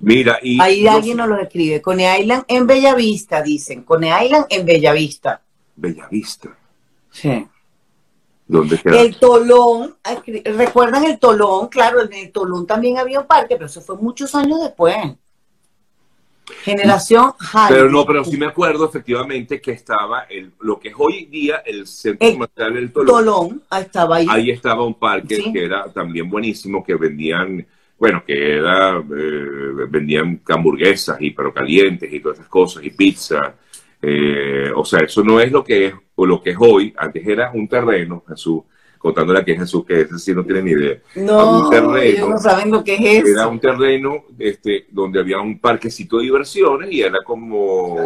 Mira, 0.01 0.39
y 0.43 0.61
Ahí 0.61 0.85
no 0.85 0.93
alguien 0.93 1.17
sé, 1.17 1.23
nos 1.23 1.29
lo 1.31 1.41
escribe. 1.41 1.83
Cone 1.83 2.21
Island 2.21 2.45
en 2.47 2.67
Bellavista, 2.67 3.43
dicen. 3.43 3.83
Cone 3.83 4.11
Island 4.25 4.47
en 4.51 4.65
Bellavista. 4.65 5.43
Bellavista, 5.75 6.57
Sí. 7.21 7.47
¿dónde 8.47 8.79
queda? 8.79 9.01
El 9.01 9.17
Tolón, 9.19 9.97
¿recuerdan 10.45 11.05
el 11.05 11.19
Tolón? 11.19 11.69
Claro, 11.69 12.01
en 12.03 12.13
el 12.13 12.33
Tolón 12.33 12.67
también 12.67 12.99
había 12.99 13.21
un 13.21 13.27
parque, 13.27 13.57
pero 13.57 13.67
eso 13.67 13.81
fue 13.81 13.97
muchos 13.97 14.35
años 14.35 14.61
después. 14.63 14.97
Generación 16.63 17.33
High. 17.39 17.69
Pero 17.69 17.91
no, 17.91 18.07
pero 18.07 18.25
sí 18.25 18.39
me 18.39 18.47
acuerdo 18.47 18.89
efectivamente 18.89 19.61
que 19.61 19.73
estaba 19.73 20.23
el, 20.23 20.53
lo 20.61 20.79
que 20.81 20.89
es 20.89 20.95
hoy 20.97 21.27
día 21.27 21.57
el 21.59 21.87
centro 21.87 22.27
El 22.27 22.35
comercial 22.35 22.75
del 22.75 22.93
Tolón. 22.93 23.07
Tolón, 23.07 23.63
ahí 23.69 23.83
estaba 23.83 24.17
ahí. 24.17 24.27
Ahí 24.31 24.51
estaba 24.51 24.85
un 24.85 24.95
parque 24.95 25.37
Sí. 25.37 25.53
que 25.53 25.65
era 25.65 25.93
también 25.93 26.31
buenísimo, 26.31 26.83
que 26.83 26.95
vendían, 26.95 27.67
bueno, 27.99 28.23
que 28.27 28.57
era, 28.57 28.97
eh, 28.97 29.87
vendían 29.91 30.41
hamburguesas 30.49 31.19
y 31.21 31.33
pero 31.33 31.53
calientes 31.53 32.11
y 32.11 32.21
todas 32.21 32.39
esas 32.39 32.49
cosas, 32.49 32.83
y 32.83 32.91
pizza. 32.91 33.55
Eh, 34.01 34.71
o 34.75 34.85
sea, 34.87 35.01
eso 35.01 35.23
no 35.23 35.41
es 35.41 35.53
lo 35.53 35.63
que 35.63 35.87
es, 35.89 35.95
o 36.21 36.27
lo 36.27 36.43
que 36.43 36.51
es 36.51 36.57
hoy. 36.59 36.93
Antes 36.97 37.27
era 37.27 37.53
un 37.55 37.69
terreno, 37.69 38.25
Jesús, 38.29 38.63
contándole 38.99 39.39
aquí 39.39 39.53
a 39.53 39.61
Jesús 39.61 39.85
que 39.87 40.01
ese 40.01 40.19
sí 40.19 40.35
no 40.35 40.45
tiene 40.45 40.63
ni 40.63 40.73
idea. 40.73 40.99
no, 41.15 41.63
un 41.63 41.71
terreno. 41.71 41.97
ellos 41.97 42.29
no 42.29 42.39
saben 42.39 42.73
lo 42.73 42.83
que 42.83 42.95
es 42.95 43.25
eso. 43.25 43.29
Era 43.29 43.47
un 43.47 43.61
terreno 43.61 44.25
este, 44.37 44.87
donde 44.91 45.21
había 45.21 45.39
un 45.39 45.61
parquecito 45.61 46.19
de 46.19 46.25
diversiones 46.25 46.91
y 46.91 47.03
era 47.03 47.19
como... 47.25 47.99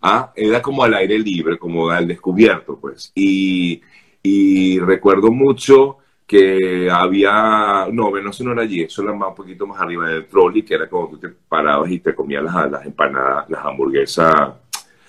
Ah, 0.00 0.32
era 0.34 0.60
como 0.60 0.84
al 0.84 0.94
aire 0.94 1.18
libre, 1.18 1.58
como 1.58 1.90
al 1.90 2.08
descubierto, 2.08 2.78
pues. 2.78 3.12
Y, 3.14 3.80
y 4.22 4.78
recuerdo 4.78 5.30
mucho 5.30 5.98
que 6.26 6.90
había, 6.90 7.86
no, 7.92 8.10
bueno, 8.10 8.30
eso 8.30 8.44
no 8.44 8.52
era 8.52 8.62
allí, 8.62 8.82
eso 8.82 9.02
era 9.02 9.12
más, 9.14 9.30
un 9.30 9.34
poquito 9.34 9.66
más 9.66 9.80
arriba 9.80 10.08
del 10.08 10.26
trolley, 10.26 10.62
que 10.62 10.74
era 10.74 10.88
como 10.88 11.08
tú 11.10 11.18
te 11.18 11.28
parabas 11.28 11.90
y 11.90 12.00
te 12.00 12.14
comías 12.14 12.42
las, 12.42 12.70
las 12.70 12.86
empanadas, 12.86 13.48
las 13.48 13.64
hamburguesas, 13.64 14.52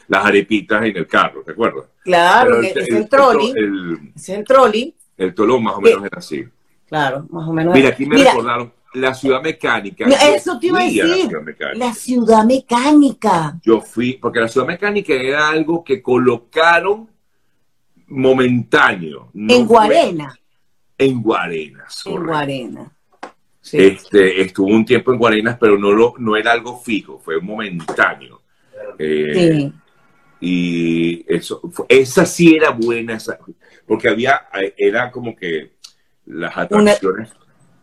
las 0.08 0.26
arepitas 0.26 0.84
en 0.86 0.96
el 0.98 1.08
carro, 1.08 1.42
¿te 1.44 1.52
acuerdas? 1.52 1.86
Claro, 2.04 2.62
que 2.62 2.68
es 2.80 2.90
el 2.90 3.10
trolley. 3.10 3.54
El, 3.56 4.12
es 4.16 4.30
el 4.30 4.44
trolley. 4.44 4.96
el 5.18 5.34
tolón 5.34 5.64
más 5.64 5.76
o 5.76 5.82
menos 5.82 6.04
era 6.06 6.18
así. 6.20 6.46
Claro, 6.88 7.26
más 7.30 7.48
o 7.48 7.54
menos. 7.54 7.74
Mira, 7.74 7.90
aquí 7.90 8.06
me 8.06 8.16
Mira, 8.16 8.32
recordaron 8.32 8.72
la 8.94 9.14
ciudad 9.14 9.42
mecánica. 9.42 10.06
Eso 10.08 10.58
te 10.60 10.68
iba 10.68 10.80
a 10.80 10.84
fui 10.84 10.96
la 10.96 11.06
decir. 11.06 11.28
ciudad 11.28 11.42
mecánica. 11.44 11.86
la 11.86 11.94
ciudad 11.94 12.46
mecánica. 12.46 13.60
Yo 13.64 13.82
fui, 13.82 14.14
porque 14.14 14.40
la 14.40 14.48
ciudad 14.48 14.68
mecánica 14.68 15.14
era 15.14 15.50
algo 15.50 15.84
que 15.84 16.02
colocaron 16.02 17.10
momentáneo. 18.08 19.30
no 19.34 19.54
en 19.54 19.68
fue- 19.68 19.76
Guarena. 19.76 20.40
En 20.98 21.22
Guarenas. 21.22 22.04
En. 22.06 22.24
Guarena. 22.24 22.92
Sí. 23.60 23.78
Este, 23.80 24.42
estuvo 24.42 24.68
un 24.68 24.86
tiempo 24.86 25.12
en 25.12 25.18
Guarenas, 25.18 25.58
pero 25.60 25.78
no, 25.78 25.92
lo, 25.92 26.14
no 26.20 26.38
era 26.38 26.52
algo 26.52 26.80
fijo, 26.80 27.20
fue 27.20 27.42
momentáneo. 27.42 28.42
Eh, 29.00 29.34
Sí. 29.74 29.74
Y 30.40 31.26
eso, 31.34 31.62
esa 31.88 32.26
sí 32.26 32.56
era 32.56 32.72
buena, 32.72 33.16
esa- 33.16 33.38
porque 33.88 34.10
había, 34.10 34.42
era 34.78 35.12
como 35.12 35.36
que 35.36 35.76
las 36.26 36.56
atracciones. 36.58 37.32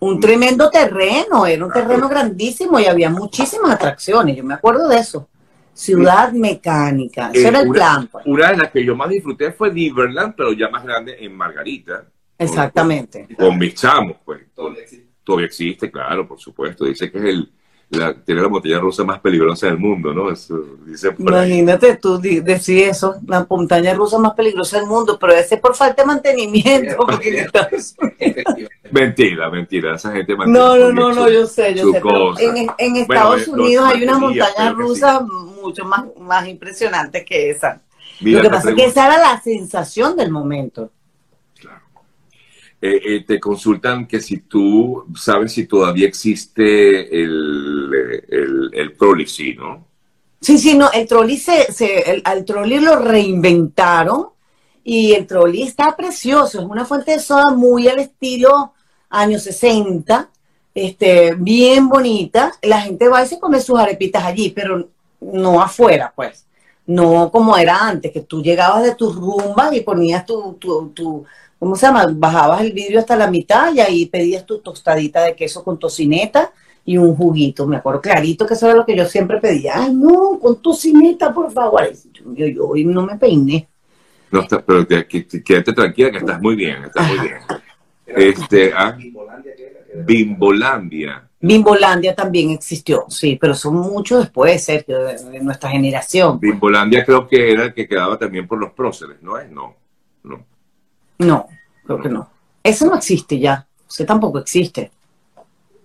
Un 0.00 0.18
tremendo 0.20 0.68
terreno, 0.68 1.46
era 1.46 1.64
un 1.64 1.72
terreno 1.72 2.08
grandísimo 2.08 2.78
y 2.80 2.86
había 2.86 3.08
muchísimas 3.08 3.70
atracciones. 3.72 4.36
Yo 4.36 4.42
me 4.44 4.54
acuerdo 4.54 4.88
de 4.88 4.98
eso. 4.98 5.28
Ciudad 5.72 6.32
mecánica. 6.32 7.30
Eh, 7.32 7.46
era 7.46 7.60
el 7.60 7.68
una- 7.68 7.74
plan. 7.78 8.08
pues. 8.08 8.26
Una 8.26 8.50
de 8.50 8.56
las 8.58 8.70
que 8.72 8.84
yo 8.84 8.94
más 8.96 9.08
disfruté 9.08 9.52
fue 9.52 9.70
Diverland, 9.70 10.34
pero 10.36 10.52
ya 10.52 10.68
más 10.68 10.84
grande 10.84 11.16
en 11.20 11.34
Margarita. 11.36 12.04
Exactamente. 12.36 13.28
Con 13.38 13.56
mis 13.58 13.74
chamos, 13.74 14.16
pues. 14.24 14.40
Todavía 14.54 14.82
existe. 14.82 15.06
Todavía 15.24 15.46
existe, 15.46 15.90
claro, 15.90 16.26
por 16.26 16.38
supuesto. 16.40 16.84
Dice 16.84 17.10
que 17.10 17.18
es 17.18 17.24
el, 17.24 17.52
la, 17.98 18.14
tiene 18.14 18.40
la 18.42 18.48
montaña 18.48 18.78
rusa 18.78 19.04
más 19.04 19.20
peligrosa 19.20 19.66
del 19.66 19.78
mundo, 19.78 20.12
¿no? 20.14 20.30
Eso 20.30 20.58
dice 20.86 21.12
por 21.12 21.34
ahí. 21.34 21.58
Imagínate 21.58 21.96
tú 21.96 22.18
decir 22.18 22.84
eso, 22.84 23.16
la 23.26 23.46
montaña 23.48 23.94
rusa 23.94 24.18
más 24.18 24.34
peligrosa 24.34 24.78
del 24.78 24.86
mundo, 24.86 25.18
pero 25.20 25.34
ese 25.34 25.58
por 25.58 25.74
falta 25.74 26.02
de 26.02 26.06
mantenimiento. 26.06 26.96
porque 27.06 27.46
Mentira, 28.90 29.50
mentira. 29.50 29.94
Esa 29.96 30.12
gente 30.12 30.34
No, 30.36 30.76
no, 30.76 30.92
no, 30.92 31.12
su- 31.14 31.20
no, 31.20 31.28
yo 31.30 31.46
sé, 31.46 31.74
yo 31.74 31.90
sé. 31.92 32.00
Pero 32.02 32.38
en, 32.38 32.68
en 32.78 32.96
Estados 32.96 33.46
Bueno, 33.46 33.62
Unidos 33.64 33.86
hay 33.88 34.00
que 34.00 34.06
sí. 34.06 34.68
rusas 34.74 35.22
mucho 35.22 35.84
más, 35.84 36.04
más 36.18 36.48
impresionantes 36.48 37.24
que 37.24 37.50
esa. 37.50 37.80
Mira, 38.20 38.38
Lo 38.38 38.44
que 38.44 38.50
pasa 38.50 38.70
es 38.70 38.76
que 38.76 38.84
esa 38.86 39.06
era 39.06 39.18
la 39.18 39.40
sensación 39.40 40.16
del 40.16 40.30
momento. 40.30 40.90
Eh, 42.84 43.00
eh, 43.04 43.24
te 43.24 43.38
consultan 43.38 44.08
que 44.08 44.20
si 44.20 44.38
tú 44.38 45.04
sabes 45.14 45.52
si 45.52 45.66
todavía 45.66 46.08
existe 46.08 47.16
el, 47.16 47.92
eh, 47.94 48.24
el, 48.28 48.70
el 48.72 48.92
Prolicy, 48.94 49.54
¿no? 49.54 49.86
Sí, 50.40 50.58
sí, 50.58 50.76
no, 50.76 50.90
el 50.90 51.06
trolley 51.06 51.38
se, 51.38 51.72
se 51.72 52.10
el, 52.10 52.22
al 52.24 52.44
trolley 52.44 52.80
lo 52.80 52.96
reinventaron 52.96 54.30
y 54.82 55.12
el 55.12 55.28
trolley 55.28 55.62
está 55.62 55.94
precioso, 55.96 56.58
es 56.58 56.66
una 56.66 56.84
fuente 56.84 57.12
de 57.12 57.20
soda 57.20 57.50
muy 57.54 57.86
al 57.86 58.00
estilo 58.00 58.72
años 59.08 59.44
60, 59.44 60.28
este, 60.74 61.36
bien 61.36 61.88
bonita, 61.88 62.52
la 62.62 62.80
gente 62.80 63.06
va 63.06 63.22
y 63.22 63.28
se 63.28 63.38
come 63.38 63.60
sus 63.60 63.78
arepitas 63.78 64.24
allí, 64.24 64.50
pero 64.50 64.88
no 65.20 65.62
afuera, 65.62 66.12
pues, 66.16 66.46
no 66.86 67.30
como 67.30 67.56
era 67.56 67.78
antes, 67.78 68.10
que 68.10 68.22
tú 68.22 68.42
llegabas 68.42 68.82
de 68.82 68.96
tus 68.96 69.14
rumbas 69.14 69.72
y 69.72 69.82
ponías 69.82 70.26
tu 70.26 70.58
¿cómo 71.62 71.76
se 71.76 71.86
llama? 71.86 72.08
Bajabas 72.12 72.62
el 72.62 72.72
vidrio 72.72 72.98
hasta 72.98 73.14
la 73.14 73.30
mitad 73.30 73.72
y 73.72 73.78
ahí 73.78 74.06
pedías 74.06 74.44
tu 74.44 74.58
tostadita 74.58 75.22
de 75.22 75.36
queso 75.36 75.62
con 75.62 75.78
tocineta 75.78 76.50
y 76.84 76.98
un 76.98 77.14
juguito. 77.14 77.68
Me 77.68 77.76
acuerdo 77.76 78.00
clarito 78.00 78.44
que 78.44 78.54
eso 78.54 78.66
era 78.66 78.74
lo 78.74 78.84
que 78.84 78.96
yo 78.96 79.04
siempre 79.04 79.38
pedía. 79.38 79.74
Ay, 79.76 79.94
no, 79.94 80.40
con 80.40 80.60
tocineta, 80.60 81.32
por 81.32 81.52
favor. 81.52 81.88
Yo, 82.34 82.46
yo 82.48 82.66
hoy 82.66 82.84
no 82.84 83.06
me 83.06 83.16
peiné. 83.16 83.68
No 84.32 84.40
está, 84.40 84.60
pero 84.60 84.84
te- 84.84 85.06
quédate 85.06 85.72
tranquila 85.72 86.10
que 86.10 86.18
estás 86.18 86.42
muy 86.42 86.56
bien, 86.56 86.82
estás 86.82 87.08
muy 87.08 87.28
bien. 87.28 87.36
Este, 88.06 88.72
ah. 88.74 88.90
Bimbolandia, 88.98 89.54
Bimbolandia. 90.04 91.28
Bimbolandia 91.40 92.14
también 92.16 92.50
existió, 92.50 93.04
sí, 93.08 93.38
pero 93.40 93.54
son 93.54 93.76
mucho 93.76 94.18
después, 94.18 94.66
de, 94.66 94.84
de 95.30 95.40
nuestra 95.40 95.70
generación. 95.70 96.40
Bimbolandia 96.40 97.04
creo 97.04 97.28
que 97.28 97.52
era 97.52 97.66
el 97.66 97.72
que 97.72 97.86
quedaba 97.86 98.18
también 98.18 98.48
por 98.48 98.58
los 98.58 98.72
próceres, 98.72 99.22
¿no 99.22 99.38
es? 99.38 99.48
No, 99.48 99.76
no. 100.24 100.44
No, 101.22 101.46
creo 101.84 102.00
que 102.02 102.08
no. 102.08 102.28
Eso 102.62 102.86
no 102.86 102.94
existe 102.96 103.38
ya. 103.38 103.66
Ese 103.88 104.04
tampoco 104.04 104.38
existe. 104.38 104.90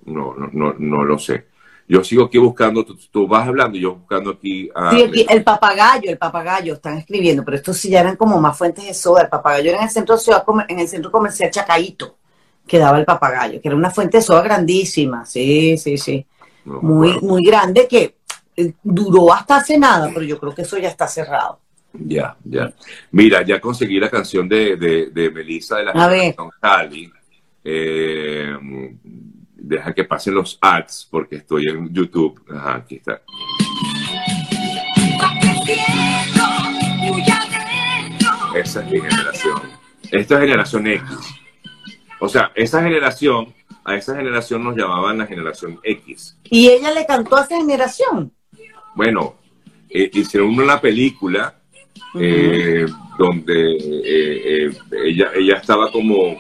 No, 0.05 0.33
no, 0.33 0.49
no, 0.53 0.73
no 0.77 1.03
lo 1.03 1.19
sé. 1.19 1.47
Yo 1.87 2.03
sigo 2.03 2.25
aquí 2.25 2.37
buscando, 2.37 2.83
tú, 2.83 2.97
tú 3.11 3.27
vas 3.27 3.47
hablando 3.47 3.77
y 3.77 3.81
yo 3.81 3.95
buscando 3.95 4.31
aquí. 4.31 4.69
a- 4.75 4.91
Sí, 4.91 5.01
aquí, 5.03 5.25
el 5.29 5.43
papagayo, 5.43 6.09
el 6.11 6.17
papagayo, 6.17 6.73
están 6.73 6.97
escribiendo, 6.97 7.43
pero 7.43 7.57
estos 7.57 7.77
sí 7.77 7.89
ya 7.89 8.01
eran 8.01 8.15
como 8.15 8.39
más 8.39 8.57
fuentes 8.57 8.85
de 8.85 8.93
soda. 8.93 9.23
El 9.23 9.29
papagayo 9.29 9.69
era 9.69 9.79
en 9.79 9.83
el 9.85 9.89
centro, 9.89 10.17
ciudad, 10.17 10.43
en 10.67 10.79
el 10.79 10.87
centro 10.87 11.11
comercial 11.11 11.49
Chacaíto, 11.51 12.17
que 12.67 12.77
daba 12.79 12.97
el 12.99 13.05
papagayo, 13.05 13.61
que 13.61 13.67
era 13.67 13.75
una 13.77 13.89
fuente 13.91 14.17
de 14.17 14.23
soda 14.23 14.41
grandísima. 14.41 15.25
Sí, 15.25 15.77
sí, 15.77 15.97
sí. 15.97 16.25
no 16.65 16.81
Muy, 16.81 17.19
muy 17.21 17.43
grande 17.43 17.87
que 17.87 18.17
eh, 18.55 18.73
duró 18.83 19.33
hasta 19.33 19.57
hace 19.57 19.77
nada, 19.77 20.09
pero 20.13 20.25
yo 20.25 20.39
creo 20.39 20.53
que 20.53 20.61
eso 20.63 20.77
ya 20.77 20.89
está 20.89 21.07
cerrado. 21.07 21.59
Ya, 21.99 22.35
ya. 22.43 22.71
Mira, 23.11 23.43
ya 23.43 23.59
conseguí 23.59 23.99
la 23.99 24.09
canción 24.09 24.47
de, 24.47 24.75
de, 24.77 25.09
de 25.09 25.29
Melissa 25.31 25.77
de 25.77 25.85
la 25.85 25.91
A 25.91 26.07
ver. 26.07 26.19
generación 26.19 26.49
Cali. 26.59 27.11
Eh, 27.63 28.55
deja 29.55 29.93
que 29.93 30.03
pasen 30.05 30.35
los 30.35 30.57
ads 30.61 31.07
porque 31.09 31.37
estoy 31.37 31.65
en 31.67 31.93
YouTube. 31.93 32.41
Ajá, 32.49 32.75
aquí 32.75 32.95
está. 32.95 33.21
Esa 38.55 38.81
es 38.81 38.91
mi 38.91 38.99
generación. 39.01 39.61
Esta 40.11 40.33
es 40.35 40.39
generación 40.41 40.87
X. 40.87 41.03
O 42.19 42.27
sea, 42.27 42.51
esa 42.55 42.81
generación 42.81 43.53
a 43.83 43.95
esa 43.95 44.15
generación 44.17 44.63
nos 44.63 44.75
llamaban 44.75 45.17
la 45.17 45.25
generación 45.27 45.79
X. 45.83 46.37
¿Y 46.43 46.67
ella 46.69 46.91
le 46.91 47.05
cantó 47.05 47.37
a 47.37 47.43
esa 47.43 47.55
generación? 47.57 48.33
Bueno, 48.95 49.35
eh, 49.89 50.09
hicieron 50.13 50.49
una 50.59 50.81
película 50.81 51.55
eh, 52.15 52.85
donde 53.17 53.77
eh, 54.05 54.71
ella, 55.03 55.31
ella 55.35 55.55
estaba 55.55 55.91
como, 55.91 56.37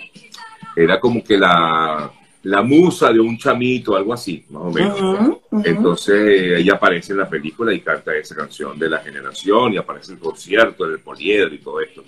era 0.75 0.99
como 0.99 1.23
que 1.23 1.37
la, 1.37 2.11
la 2.47 2.61
musa 2.61 3.11
de 3.11 3.19
un 3.19 3.37
chamito, 3.37 3.95
algo 3.95 4.13
así, 4.13 4.45
más 4.49 4.63
o 4.63 4.71
menos. 4.71 5.37
Entonces 5.65 6.59
ella 6.59 6.75
aparece 6.75 7.11
en 7.11 7.19
la 7.19 7.29
película 7.29 7.73
y 7.73 7.81
canta 7.81 8.15
esa 8.15 8.35
canción 8.35 8.79
de 8.79 8.89
la 8.89 8.99
generación 8.99 9.73
y 9.73 9.77
aparece 9.77 10.13
el 10.13 10.19
concierto 10.19 10.87
del 10.87 10.99
poliedro 10.99 11.53
y 11.53 11.57
todo 11.57 11.81
esto. 11.81 12.03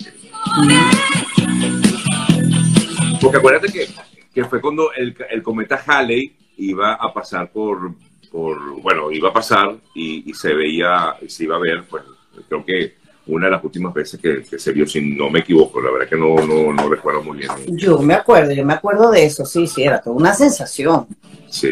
Porque 3.21 3.37
acuérdate 3.37 3.71
que, 3.71 3.87
que 4.33 4.45
fue 4.45 4.61
cuando 4.61 4.93
el, 4.93 5.13
el, 5.29 5.43
cometa 5.43 5.83
Halley 5.85 6.33
iba 6.57 6.93
a 6.93 7.13
pasar 7.13 7.51
por, 7.51 7.93
por 8.31 8.81
bueno, 8.81 9.11
iba 9.11 9.29
a 9.29 9.33
pasar 9.33 9.75
y, 9.93 10.29
y, 10.29 10.33
se 10.33 10.53
veía, 10.53 11.15
se 11.27 11.43
iba 11.43 11.57
a 11.57 11.59
ver, 11.59 11.83
pues 11.89 12.03
creo 12.47 12.63
que 12.63 12.99
una 13.29 13.45
de 13.45 13.51
las 13.51 13.63
últimas 13.63 13.93
veces 13.93 14.19
que, 14.19 14.43
que, 14.43 14.59
se 14.59 14.71
vio, 14.71 14.88
si 14.88 15.01
no 15.01 15.29
me 15.29 15.39
equivoco, 15.39 15.81
la 15.81 15.91
verdad 15.91 16.07
que 16.09 16.17
no, 16.17 16.36
no, 16.36 16.74
no 16.74 16.89
recuerdo 16.89 17.24
muy 17.24 17.38
bien. 17.38 17.51
Yo 17.77 18.00
me 18.00 18.13
acuerdo, 18.13 18.51
yo 18.51 18.65
me 18.65 18.74
acuerdo 18.74 19.12
de 19.12 19.25
eso, 19.25 19.45
sí, 19.45 19.67
sí, 19.67 19.83
era 19.83 20.01
toda 20.01 20.15
una 20.15 20.33
sensación. 20.33 21.07
Sí. 21.48 21.71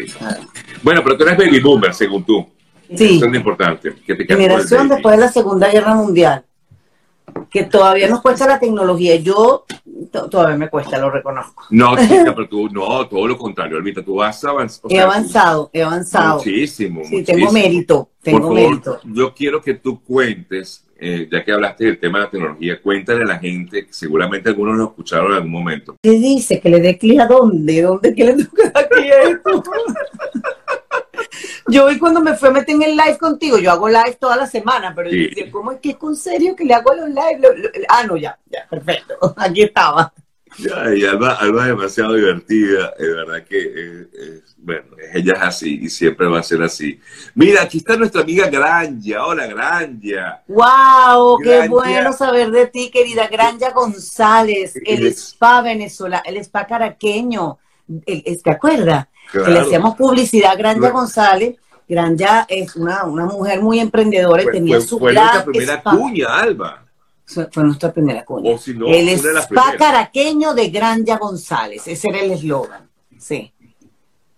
Bueno, 0.82 1.02
pero 1.02 1.16
tú 1.16 1.24
eres 1.24 1.36
baby 1.36 1.60
boomer, 1.60 1.94
según 1.94 2.24
tú. 2.24 2.46
Sí. 2.94 3.16
Eso 3.16 3.26
es 3.26 3.34
importante. 3.34 3.94
Que 4.06 4.14
te 4.14 4.24
Generación 4.24 4.88
después 4.88 5.16
de 5.16 5.24
la 5.24 5.30
Segunda 5.30 5.70
Guerra 5.70 5.94
Mundial. 5.94 6.44
Que 7.50 7.64
todavía 7.64 8.08
nos 8.08 8.22
cuesta 8.22 8.46
la 8.46 8.58
tecnología. 8.58 9.16
Yo 9.16 9.66
todavía 10.30 10.56
me 10.56 10.68
cuesta, 10.68 10.98
lo 10.98 11.10
reconozco. 11.10 11.64
No, 11.70 11.96
chica, 12.00 12.34
pero 12.34 12.48
tú, 12.48 12.68
no, 12.68 13.06
todo 13.06 13.26
lo 13.26 13.36
contrario, 13.36 13.76
Alvita, 13.76 14.02
tú 14.02 14.22
has 14.22 14.42
avanzado. 14.44 14.88
he 14.90 15.00
avanzado, 15.00 15.70
he 15.72 15.82
avanzado. 15.82 16.38
Muchísimo. 16.38 17.02
Sí, 17.04 17.22
tengo 17.22 17.52
mérito, 17.52 18.10
tengo 18.22 18.38
Por 18.38 18.48
favor, 18.48 18.70
mérito. 18.70 19.00
Yo 19.04 19.34
quiero 19.34 19.60
que 19.60 19.74
tú 19.74 20.02
cuentes, 20.02 20.84
eh, 20.98 21.28
ya 21.30 21.44
que 21.44 21.52
hablaste 21.52 21.84
del 21.84 21.98
tema 21.98 22.18
de 22.18 22.24
la 22.24 22.30
tecnología, 22.30 22.82
cuéntale 22.82 23.22
a 23.22 23.26
la 23.26 23.38
gente, 23.38 23.86
seguramente 23.90 24.48
algunos 24.48 24.76
lo 24.76 24.84
escucharon 24.86 25.28
en 25.30 25.36
algún 25.36 25.50
momento. 25.52 25.96
¿Qué 26.02 26.10
dice? 26.10 26.60
¿Que 26.60 26.68
le 26.68 26.80
dé 26.80 26.98
clic 26.98 27.20
a 27.20 27.26
dónde? 27.26 27.82
¿Dónde 27.82 28.14
que 28.14 28.24
le 28.24 28.44
toca 28.44 28.72
aquí 28.74 29.08
a 29.10 29.22
esto? 29.30 29.62
Yo 31.70 31.84
hoy 31.84 31.98
cuando 31.98 32.20
me 32.20 32.34
fui 32.34 32.48
a 32.48 32.52
meter 32.52 32.74
en 32.74 32.82
el 32.82 32.96
live 32.96 33.18
contigo, 33.18 33.58
yo 33.58 33.70
hago 33.70 33.88
live 33.88 34.16
toda 34.18 34.36
la 34.36 34.46
semana, 34.46 34.94
pero 34.94 35.10
Sí. 35.10 35.16
yo 35.24 35.28
decía, 35.28 35.50
¿cómo 35.50 35.72
es 35.72 35.80
que 35.80 35.90
es 35.90 35.96
con 35.96 36.16
serio 36.16 36.56
que 36.56 36.64
le 36.64 36.72
hago 36.72 36.94
los 36.94 37.08
live? 37.08 37.70
Ah, 37.88 38.04
no, 38.06 38.16
ya, 38.16 38.38
ya, 38.50 38.66
perfecto. 38.70 39.14
Aquí 39.36 39.62
estaba. 39.62 40.12
Ya, 40.58 40.92
y 40.94 41.04
Alba, 41.04 41.34
Alba 41.34 41.62
es 41.62 41.68
demasiado 41.68 42.14
divertida, 42.14 42.92
es 42.98 43.06
verdad 43.14 43.44
que, 43.44 43.58
eh, 43.62 44.08
eh, 44.12 44.40
bueno, 44.56 44.82
ella 45.14 45.34
es 45.34 45.42
así 45.42 45.78
y 45.82 45.88
siempre 45.88 46.26
va 46.26 46.40
a 46.40 46.42
ser 46.42 46.60
así. 46.62 46.98
Mira, 47.36 47.62
aquí 47.62 47.78
está 47.78 47.96
nuestra 47.96 48.22
amiga 48.22 48.48
Granja, 48.48 49.24
hola 49.24 49.46
Granja. 49.46 50.42
¡Wow! 50.48 51.38
¡Qué 51.42 51.68
bueno 51.68 52.12
saber 52.12 52.50
de 52.50 52.66
ti, 52.66 52.90
querida 52.90 53.28
Granja 53.28 53.70
González! 53.70 54.74
El 54.84 55.06
Es- 55.06 55.18
spa 55.28 55.62
venezolano, 55.62 56.22
el 56.26 56.38
spa 56.38 56.66
caraqueño. 56.66 57.58
Es- 58.04 58.42
¿Te 58.42 58.50
acuerdas? 58.50 59.06
Que 59.30 59.38
le 59.38 59.44
Claro. 59.44 59.60
hacíamos 59.60 59.94
publicidad 59.96 60.52
a 60.52 60.56
Granja. 60.56 60.90
González. 60.90 61.56
Granja 61.88 62.44
es 62.48 62.76
una, 62.76 63.04
una 63.04 63.24
mujer 63.26 63.62
muy 63.62 63.78
emprendedora 63.80 64.42
y 64.42 64.46
tenía 64.50 64.80
su 64.80 64.98
fue 64.98 65.12
gran 65.12 65.24
nuestra 65.26 65.44
primera 65.44 65.74
spa. 65.76 65.90
cuña, 65.96 66.26
Alba. 66.36 66.84
Fue 67.52 67.64
nuestra 67.64 67.92
primera 67.92 68.24
cuña. 68.24 68.52
O 68.54 68.58
si 68.58 68.72
no, 68.74 68.86
el 68.88 69.08
spa 69.08 69.74
caraqueño 69.78 70.54
de 70.54 70.70
Granja 70.70 71.18
González. 71.18 71.86
Ese 71.86 72.08
era 72.08 72.20
el 72.20 72.30
eslogan. 72.32 72.88
Sí. 73.18 73.52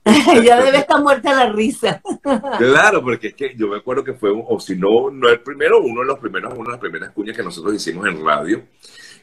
ya 0.45 0.63
debe 0.63 0.79
estar 0.79 1.01
muerta 1.01 1.33
la 1.35 1.53
risa. 1.53 2.01
Claro, 2.59 3.03
porque 3.03 3.29
es 3.29 3.35
que 3.35 3.55
yo 3.57 3.69
me 3.69 3.77
acuerdo 3.77 4.03
que 4.03 4.15
fue, 4.15 4.33
un- 4.33 4.45
o 4.49 4.59
si 4.59 4.75
no, 4.77 5.11
no 5.11 5.29
el 5.29 5.41
primero, 5.41 5.81
uno 5.81 6.01
de 6.01 6.07
los 6.07 6.19
primeros, 6.19 6.53
una 6.55 6.65
de 6.65 6.71
las 6.71 6.79
primeras 6.81 7.11
cuñas 7.11 7.37
que 7.37 7.43
nosotros 7.43 7.75
hicimos 7.75 8.07
en 8.09 8.25
radio. 8.25 8.63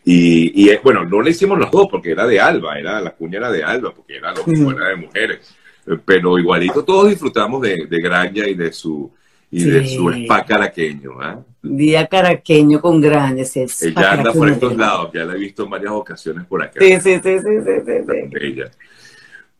Y, 0.06 0.64
y, 0.64 0.70
eh, 0.70 0.80
bueno, 0.84 1.04
no 1.04 1.22
le 1.22 1.32
hicimos 1.32 1.58
los 1.60 1.70
dos 1.70 1.88
porque 1.92 2.12
era 2.12 2.26
de 2.26 2.40
Alba, 2.40 2.80
era 2.80 3.02
la 3.02 3.12
cuña 3.12 3.40
era 3.40 3.52
de 3.52 3.64
Alba, 3.64 3.94
porque 3.94 4.16
era 4.18 4.34
lo 4.34 4.44
que 4.46 4.52
Ujú. 4.52 4.64
fuera 4.72 4.88
de 4.90 4.96
mujeres. 4.96 5.56
Eh, 5.86 5.98
Pero 6.06 6.38
igualito 6.40 6.84
todos 6.86 7.10
disfrutamos 7.10 7.62
de, 7.62 7.88
de 7.90 8.00
Graña 8.02 8.48
y 8.48 8.54
de 8.54 8.72
su 8.72 9.12
y 9.50 9.64
de 9.64 9.88
su 9.88 10.10
spa 10.12 10.46
caraqueño. 10.46 11.12
¿ah? 11.22 11.40
Día 11.76 12.08
caraqueño 12.08 12.80
con 12.80 13.02
Granja. 13.02 13.42
ese 13.42 13.64
spa 13.68 14.02
Ella 14.02 14.12
anda 14.14 14.32
por 14.34 14.50
estos 14.50 14.72
de- 14.72 14.78
lados, 14.78 15.12
ya 15.14 15.26
la 15.26 15.34
he 15.34 15.38
visto 15.40 15.64
en 15.64 15.70
varias 15.72 15.92
ocasiones 15.92 16.46
por 16.46 16.62
acá. 16.64 16.80
Sí, 16.80 16.94
sí, 17.02 17.20
sí, 17.22 17.40
sí, 17.40 17.56
sí, 17.66 17.92
sí. 18.08 18.38
Ella. 18.40 18.72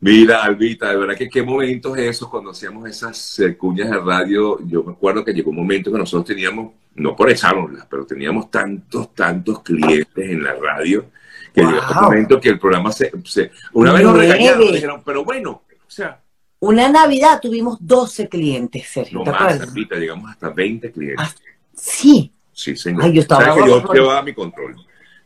Mira, 0.00 0.44
Albita, 0.44 0.90
de 0.90 0.96
verdad 0.96 1.16
que 1.16 1.28
qué 1.28 1.42
momentos 1.42 1.98
esos 1.98 2.28
cuando 2.28 2.50
hacíamos 2.52 2.88
esas 2.88 3.40
eh, 3.40 3.56
cuñas 3.56 3.90
de 3.90 3.98
radio. 3.98 4.58
Yo 4.64 4.84
me 4.84 4.92
acuerdo 4.92 5.24
que 5.24 5.32
llegó 5.32 5.50
un 5.50 5.56
momento 5.56 5.90
que 5.90 5.98
nosotros 5.98 6.24
teníamos, 6.26 6.72
no 6.94 7.16
por 7.16 7.28
echárnoslas, 7.30 7.84
pero 7.90 8.06
teníamos 8.06 8.48
tantos, 8.48 9.12
tantos 9.12 9.60
clientes 9.62 10.08
en 10.16 10.44
la 10.44 10.54
radio 10.54 11.06
que 11.52 11.62
llegó 11.62 11.72
un 11.80 11.94
Wow. 11.94 12.02
momento 12.04 12.40
que 12.40 12.48
el 12.50 12.58
programa 12.60 12.92
se. 12.92 13.10
se- 13.24 13.50
una 13.72 13.92
vez 13.92 14.02
nos 14.04 14.16
regañaron, 14.16 14.72
dijeron, 14.72 15.02
pero 15.04 15.24
bueno, 15.24 15.50
o 15.76 15.90
sea, 15.90 16.20
Una 16.60 16.88
Navidad 16.88 17.40
tuvimos 17.40 17.78
12 17.80 18.28
clientes, 18.28 18.88
Sergio, 18.88 19.18
no 19.20 19.24
¿te 19.24 19.30
más? 19.30 19.60
Albita, 19.60 19.94
llegamos 19.96 20.28
hasta 20.30 20.48
20 20.50 20.90
clientes. 20.90 21.36
Sí. 21.80 22.32
sí, 22.52 22.76
señor. 22.76 23.04
Ay, 23.04 23.12
yo 23.14 23.20
estaba 23.22 23.44
¿Sabes 23.44 23.64
que 23.64 23.70
yo 23.70 23.92
llevaba 23.92 24.22
mi 24.22 24.34
control. 24.34 24.76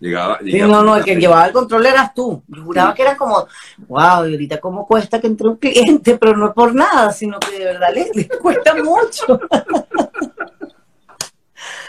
Llegaba, 0.01 0.39
Sí, 0.41 0.47
llegaba- 0.51 0.73
no, 0.73 0.83
no, 0.83 0.97
el 0.97 1.05
que 1.05 1.15
llevaba 1.17 1.47
el 1.47 1.53
control 1.53 1.87
eras 1.87 2.13
tú. 2.13 2.43
Yo 2.49 2.63
juraba 2.65 2.93
que 2.93 3.03
era 3.03 3.17
como, 3.17 3.47
wow, 3.87 4.27
y 4.27 4.33
ahorita 4.33 4.59
cómo 4.61 4.85
cuesta 4.87 5.21
que 5.21 5.29
entre 5.29 5.47
un 5.49 5.57
cliente, 5.57 6.17
pero 6.21 6.37
no 6.37 6.49
es 6.49 6.55
por 6.55 6.75
nada, 6.75 7.13
sino 7.13 7.39
que 7.39 7.57
de 7.59 7.65
verdad 7.67 7.89
les, 7.95 8.15
les 8.17 8.29
cuesta 8.29 8.75
mucho. 8.75 9.41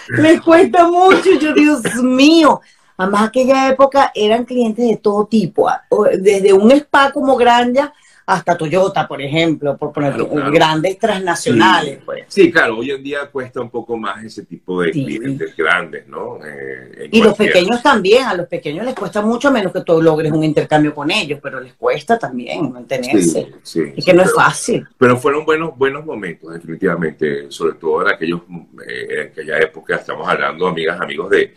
les 0.10 0.42
cuesta 0.42 0.88
mucho, 0.88 1.32
yo 1.40 1.54
Dios 1.54 1.84
mío. 1.96 2.62
Además, 2.98 3.24
aquella 3.30 3.70
época 3.70 4.12
eran 4.14 4.46
clientes 4.46 4.88
de 4.88 4.98
todo 4.98 5.26
tipo, 5.26 5.68
ah, 5.68 5.82
desde 6.20 6.54
un 6.54 6.72
spa 6.72 7.12
como 7.12 7.36
Granja 7.36 7.92
hasta 8.26 8.58
Toyota, 8.58 9.08
por 9.08 9.22
ejemplo, 9.22 9.76
por 9.78 9.92
poner 9.92 10.14
Claro, 10.14 10.30
claro. 10.30 10.52
grandes 10.52 10.98
transnacionales, 10.98 12.00
pues. 12.06 12.26
Sí, 12.30 12.52
claro, 12.52 12.78
hoy 12.78 12.92
en 12.92 13.04
día 13.04 13.28
cuesta 13.32 13.60
un 13.62 13.70
poco 13.70 13.98
más 13.98 14.24
ese 14.24 14.46
tipo 14.46 14.82
de 14.82 14.94
Sí. 14.94 15.04
clientes 15.06 15.56
grandes, 15.58 16.08
¿no? 16.08 16.40
Eh, 16.46 17.10
Y 17.12 17.22
los 17.22 17.36
pequeños 17.36 17.82
también, 17.84 18.24
a 18.24 18.34
los 18.34 18.48
pequeños 18.48 18.86
les 18.86 18.96
cuesta 18.96 19.22
mucho 19.22 19.52
menos 19.52 19.74
que 19.74 19.82
tú 19.82 20.02
logres 20.02 20.32
un 20.32 20.44
intercambio 20.44 20.94
con 20.96 21.12
ellos, 21.12 21.40
pero 21.44 21.60
les 21.60 21.74
cuesta 21.74 22.18
también 22.18 22.72
mantenerse. 22.72 23.48
Sí, 23.62 23.82
sí, 23.82 23.94
y 23.98 24.02
que 24.04 24.14
no 24.14 24.22
es 24.22 24.30
pero- 24.34 24.46
fácil. 24.46 24.88
Pero 24.98 25.18
fueron 25.18 25.46
buenos, 25.46 25.78
buenos 25.78 26.06
momentos, 26.06 26.54
definitivamente, 26.54 27.52
sobre 27.52 27.74
todo 27.76 28.08
en 28.08 28.14
aquellos, 28.14 28.42
eh, 28.88 29.08
en 29.10 29.28
aquella 29.32 29.60
época, 29.60 29.96
estamos 29.98 30.28
hablando, 30.28 30.68
amigas, 30.68 31.00
amigos 31.02 31.30
de 31.30 31.54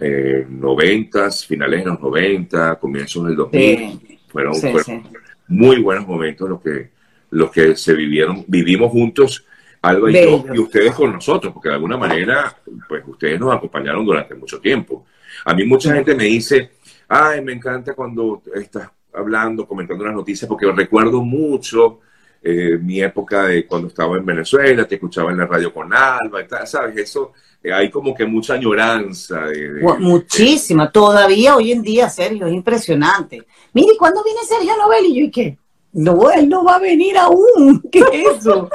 eh, 0.00 0.46
noventas, 0.48 1.44
finales 1.44 1.80
de 1.84 1.90
los 1.90 2.00
90, 2.00 2.76
comienzos 2.76 3.26
del 3.26 3.34
2000, 3.34 3.78
Sí, 4.06 4.18
fueron, 4.28 4.54
sí, 4.54 4.60
fueron 4.60 4.84
sí. 4.84 5.02
Muy 5.48 5.80
buenos 5.80 6.06
momentos 6.06 6.48
los 6.48 6.60
que, 6.60 6.90
los 7.30 7.50
que 7.50 7.76
se 7.76 7.94
vivieron, 7.94 8.44
vivimos 8.46 8.90
juntos, 8.90 9.44
Alba 9.80 10.10
y 10.10 10.14
yo, 10.14 10.44
y 10.52 10.58
ustedes 10.58 10.92
con 10.92 11.12
nosotros, 11.12 11.52
porque 11.52 11.68
de 11.68 11.76
alguna 11.76 11.96
manera, 11.96 12.56
pues 12.88 13.02
ustedes 13.06 13.38
nos 13.38 13.54
acompañaron 13.54 14.04
durante 14.04 14.34
mucho 14.34 14.60
tiempo. 14.60 15.06
A 15.44 15.54
mí 15.54 15.64
mucha 15.64 15.94
gente 15.94 16.14
me 16.14 16.24
dice, 16.24 16.72
ay, 17.08 17.42
me 17.42 17.52
encanta 17.52 17.94
cuando 17.94 18.42
estás 18.54 18.90
hablando, 19.12 19.66
comentando 19.66 20.04
las 20.04 20.14
noticias, 20.14 20.48
porque 20.48 20.70
recuerdo 20.72 21.22
mucho 21.22 22.00
eh, 22.42 22.78
mi 22.80 23.00
época 23.00 23.44
de 23.44 23.66
cuando 23.66 23.88
estaba 23.88 24.16
en 24.16 24.24
Venezuela, 24.26 24.86
te 24.86 24.94
escuchaba 24.96 25.30
en 25.30 25.38
la 25.38 25.46
radio 25.46 25.72
con 25.72 25.92
Alba, 25.92 26.42
y 26.42 26.46
tal, 26.46 26.66
¿sabes? 26.66 26.96
Eso, 26.96 27.32
eh, 27.62 27.72
hay 27.72 27.90
como 27.90 28.14
que 28.14 28.24
mucha 28.24 28.54
añoranza. 28.54 29.40
De, 29.46 29.72
de- 29.74 29.82
Mu- 29.82 29.98
Muchísima. 29.98 30.90
Todavía 30.90 31.56
hoy 31.56 31.72
en 31.72 31.82
día, 31.82 32.08
Sergio, 32.08 32.46
es 32.46 32.52
impresionante. 32.54 33.44
Mire, 33.72 33.96
¿cuándo 33.98 34.22
viene 34.22 34.40
Sergio 34.46 34.76
Novel? 34.76 35.06
Y 35.06 35.14
yo, 35.20 35.24
¿y 35.26 35.30
qué? 35.30 35.58
No, 35.92 36.30
él 36.30 36.48
no 36.48 36.64
va 36.64 36.76
a 36.76 36.78
venir 36.80 37.16
aún. 37.18 37.82
¿Qué 37.92 38.00
es 38.00 38.38
eso? 38.40 38.68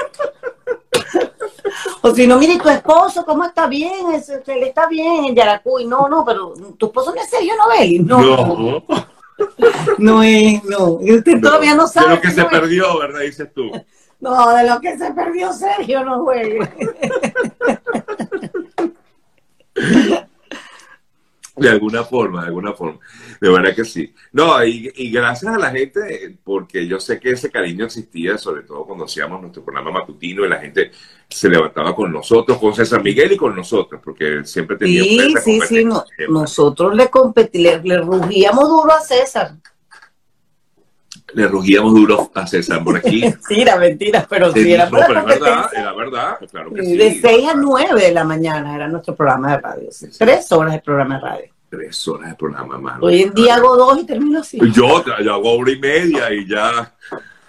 o 2.01 2.13
si 2.13 2.27
no, 2.27 2.37
mire, 2.37 2.57
tu 2.59 2.69
esposo, 2.69 3.23
¿cómo 3.25 3.45
está 3.45 3.67
bien? 3.67 3.93
Él 4.13 4.63
está 4.63 4.87
bien 4.87 5.25
en 5.25 5.35
Yaracuy. 5.35 5.85
No, 5.85 6.07
no, 6.09 6.25
pero 6.25 6.53
tu 6.77 6.87
esposo 6.87 7.13
no 7.15 7.21
es 7.21 7.29
Sergio 7.29 7.53
Novel. 7.55 8.05
No, 8.05 8.21
no, 8.21 8.83
no, 9.97 10.23
es, 10.23 10.63
no. 10.65 10.93
Usted 10.93 11.41
todavía 11.41 11.75
no 11.75 11.87
sabe. 11.87 12.09
de 12.09 12.15
lo 12.15 12.21
que 12.21 12.31
se 12.31 12.45
perdió, 12.45 12.99
¿verdad? 12.99 13.21
Dices 13.21 13.53
tú. 13.53 13.71
No, 14.19 14.55
de 14.55 14.67
lo 14.69 14.79
que 14.79 14.97
se 14.97 15.11
perdió 15.11 15.51
Sergio 15.51 16.05
no 16.05 16.23
juegue. 16.23 16.59
De 21.55 21.69
alguna 21.69 22.03
forma, 22.03 22.41
de 22.41 22.47
alguna 22.47 22.73
forma. 22.73 22.99
De 23.39 23.47
verdad 23.49 23.75
que 23.75 23.85
sí. 23.85 24.11
No, 24.31 24.63
y, 24.65 24.91
y 24.95 25.11
gracias 25.11 25.53
a 25.53 25.59
la 25.59 25.69
gente, 25.69 26.35
porque 26.43 26.87
yo 26.87 26.99
sé 26.99 27.19
que 27.19 27.29
ese 27.31 27.51
cariño 27.51 27.85
existía, 27.85 28.39
sobre 28.39 28.63
todo 28.63 28.85
cuando 28.85 29.05
hacíamos 29.05 29.39
nuestro 29.39 29.63
programa 29.63 29.91
matutino 29.91 30.43
y 30.45 30.49
la 30.49 30.59
gente 30.59 30.89
se 31.29 31.49
levantaba 31.49 31.95
con 31.95 32.11
nosotros, 32.11 32.57
con 32.57 32.73
César 32.73 33.03
Miguel 33.03 33.33
y 33.33 33.37
con 33.37 33.55
nosotros, 33.55 34.01
porque 34.03 34.43
siempre 34.45 34.77
teníamos 34.77 35.07
Sí, 35.09 35.41
sí, 35.43 35.61
sí. 35.67 35.85
no- 35.85 36.03
nosotros 36.29 36.95
le, 36.95 37.09
le, 37.53 37.81
le 37.83 37.97
rugíamos 37.99 38.67
duro 38.69 38.91
a 38.91 39.01
César. 39.01 39.51
Le 41.33 41.47
rugíamos 41.47 41.93
duro 41.93 42.31
a 42.33 42.45
César 42.47 42.83
por 42.83 42.97
aquí. 42.97 43.21
mentira, 43.47 43.75
mentira, 43.77 44.25
pero 44.29 44.51
Sí, 44.51 44.63
sí 44.63 44.73
era 44.73 44.89
no, 44.89 44.99
pero 45.07 45.19
es 45.19 45.25
verdad, 45.25 45.69
era 45.75 45.93
verdad, 45.93 46.37
claro 46.51 46.73
que 46.73 46.83
sí. 46.83 46.97
De 46.97 47.19
6 47.21 47.49
a 47.49 47.53
9 47.55 48.01
de 48.01 48.11
la 48.11 48.23
mañana 48.23 48.75
era 48.75 48.87
nuestro 48.87 49.15
programa 49.15 49.51
de 49.51 49.57
radio. 49.61 49.91
sí. 49.91 50.07
Tres 50.17 50.51
horas 50.51 50.73
de 50.73 50.79
programa 50.81 51.15
de 51.15 51.21
radio. 51.21 51.53
Tres 51.69 52.07
horas 52.07 52.29
de 52.29 52.35
programa, 52.35 52.77
mano. 52.77 53.05
Hoy 53.05 53.23
en 53.23 53.33
día 53.33 53.55
hago 53.55 53.75
dos 53.75 53.97
y 53.99 54.05
termino 54.05 54.39
así. 54.41 54.59
Yo, 54.73 55.03
yo 55.23 55.33
hago 55.33 55.57
hora 55.57 55.71
y 55.71 55.79
media 55.79 56.31
y 56.31 56.47
ya 56.47 56.93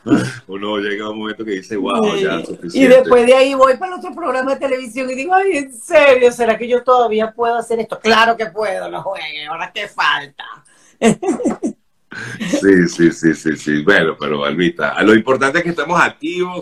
uno 0.46 0.79
llega 0.79 1.07
a 1.07 1.11
un 1.11 1.18
momento 1.18 1.44
que 1.44 1.53
dice, 1.53 1.77
wow, 1.77 2.16
ya 2.16 2.37
es 2.37 2.42
y 2.42 2.46
suficiente. 2.55 2.96
después 2.96 3.27
de 3.27 3.35
ahí 3.35 3.55
voy 3.55 3.77
para 3.77 3.96
otro 3.96 4.14
programa 4.14 4.55
de 4.55 4.61
televisión 4.61 5.11
y 5.11 5.14
digo, 5.14 5.35
ay, 5.35 5.59
en 5.59 5.72
serio, 5.74 6.33
¿será 6.33 6.57
que 6.57 6.68
yo 6.68 6.83
todavía 6.83 7.33
puedo 7.33 7.57
hacer 7.57 7.81
esto? 7.81 7.98
Claro 8.00 8.37
que 8.37 8.46
puedo, 8.46 8.90
no 8.90 9.03
juegue, 9.03 9.46
ahora 9.46 9.70
qué 9.74 9.88
falta. 9.88 10.44
Sí, 12.38 12.88
sí, 12.88 13.11
sí, 13.12 13.35
sí, 13.35 13.57
sí. 13.57 13.83
Bueno, 13.83 14.16
pero 14.18 14.44
Albita, 14.44 15.03
lo 15.03 15.14
importante 15.14 15.59
es 15.59 15.64
que 15.64 15.70
estamos 15.70 16.00
activos, 16.00 16.53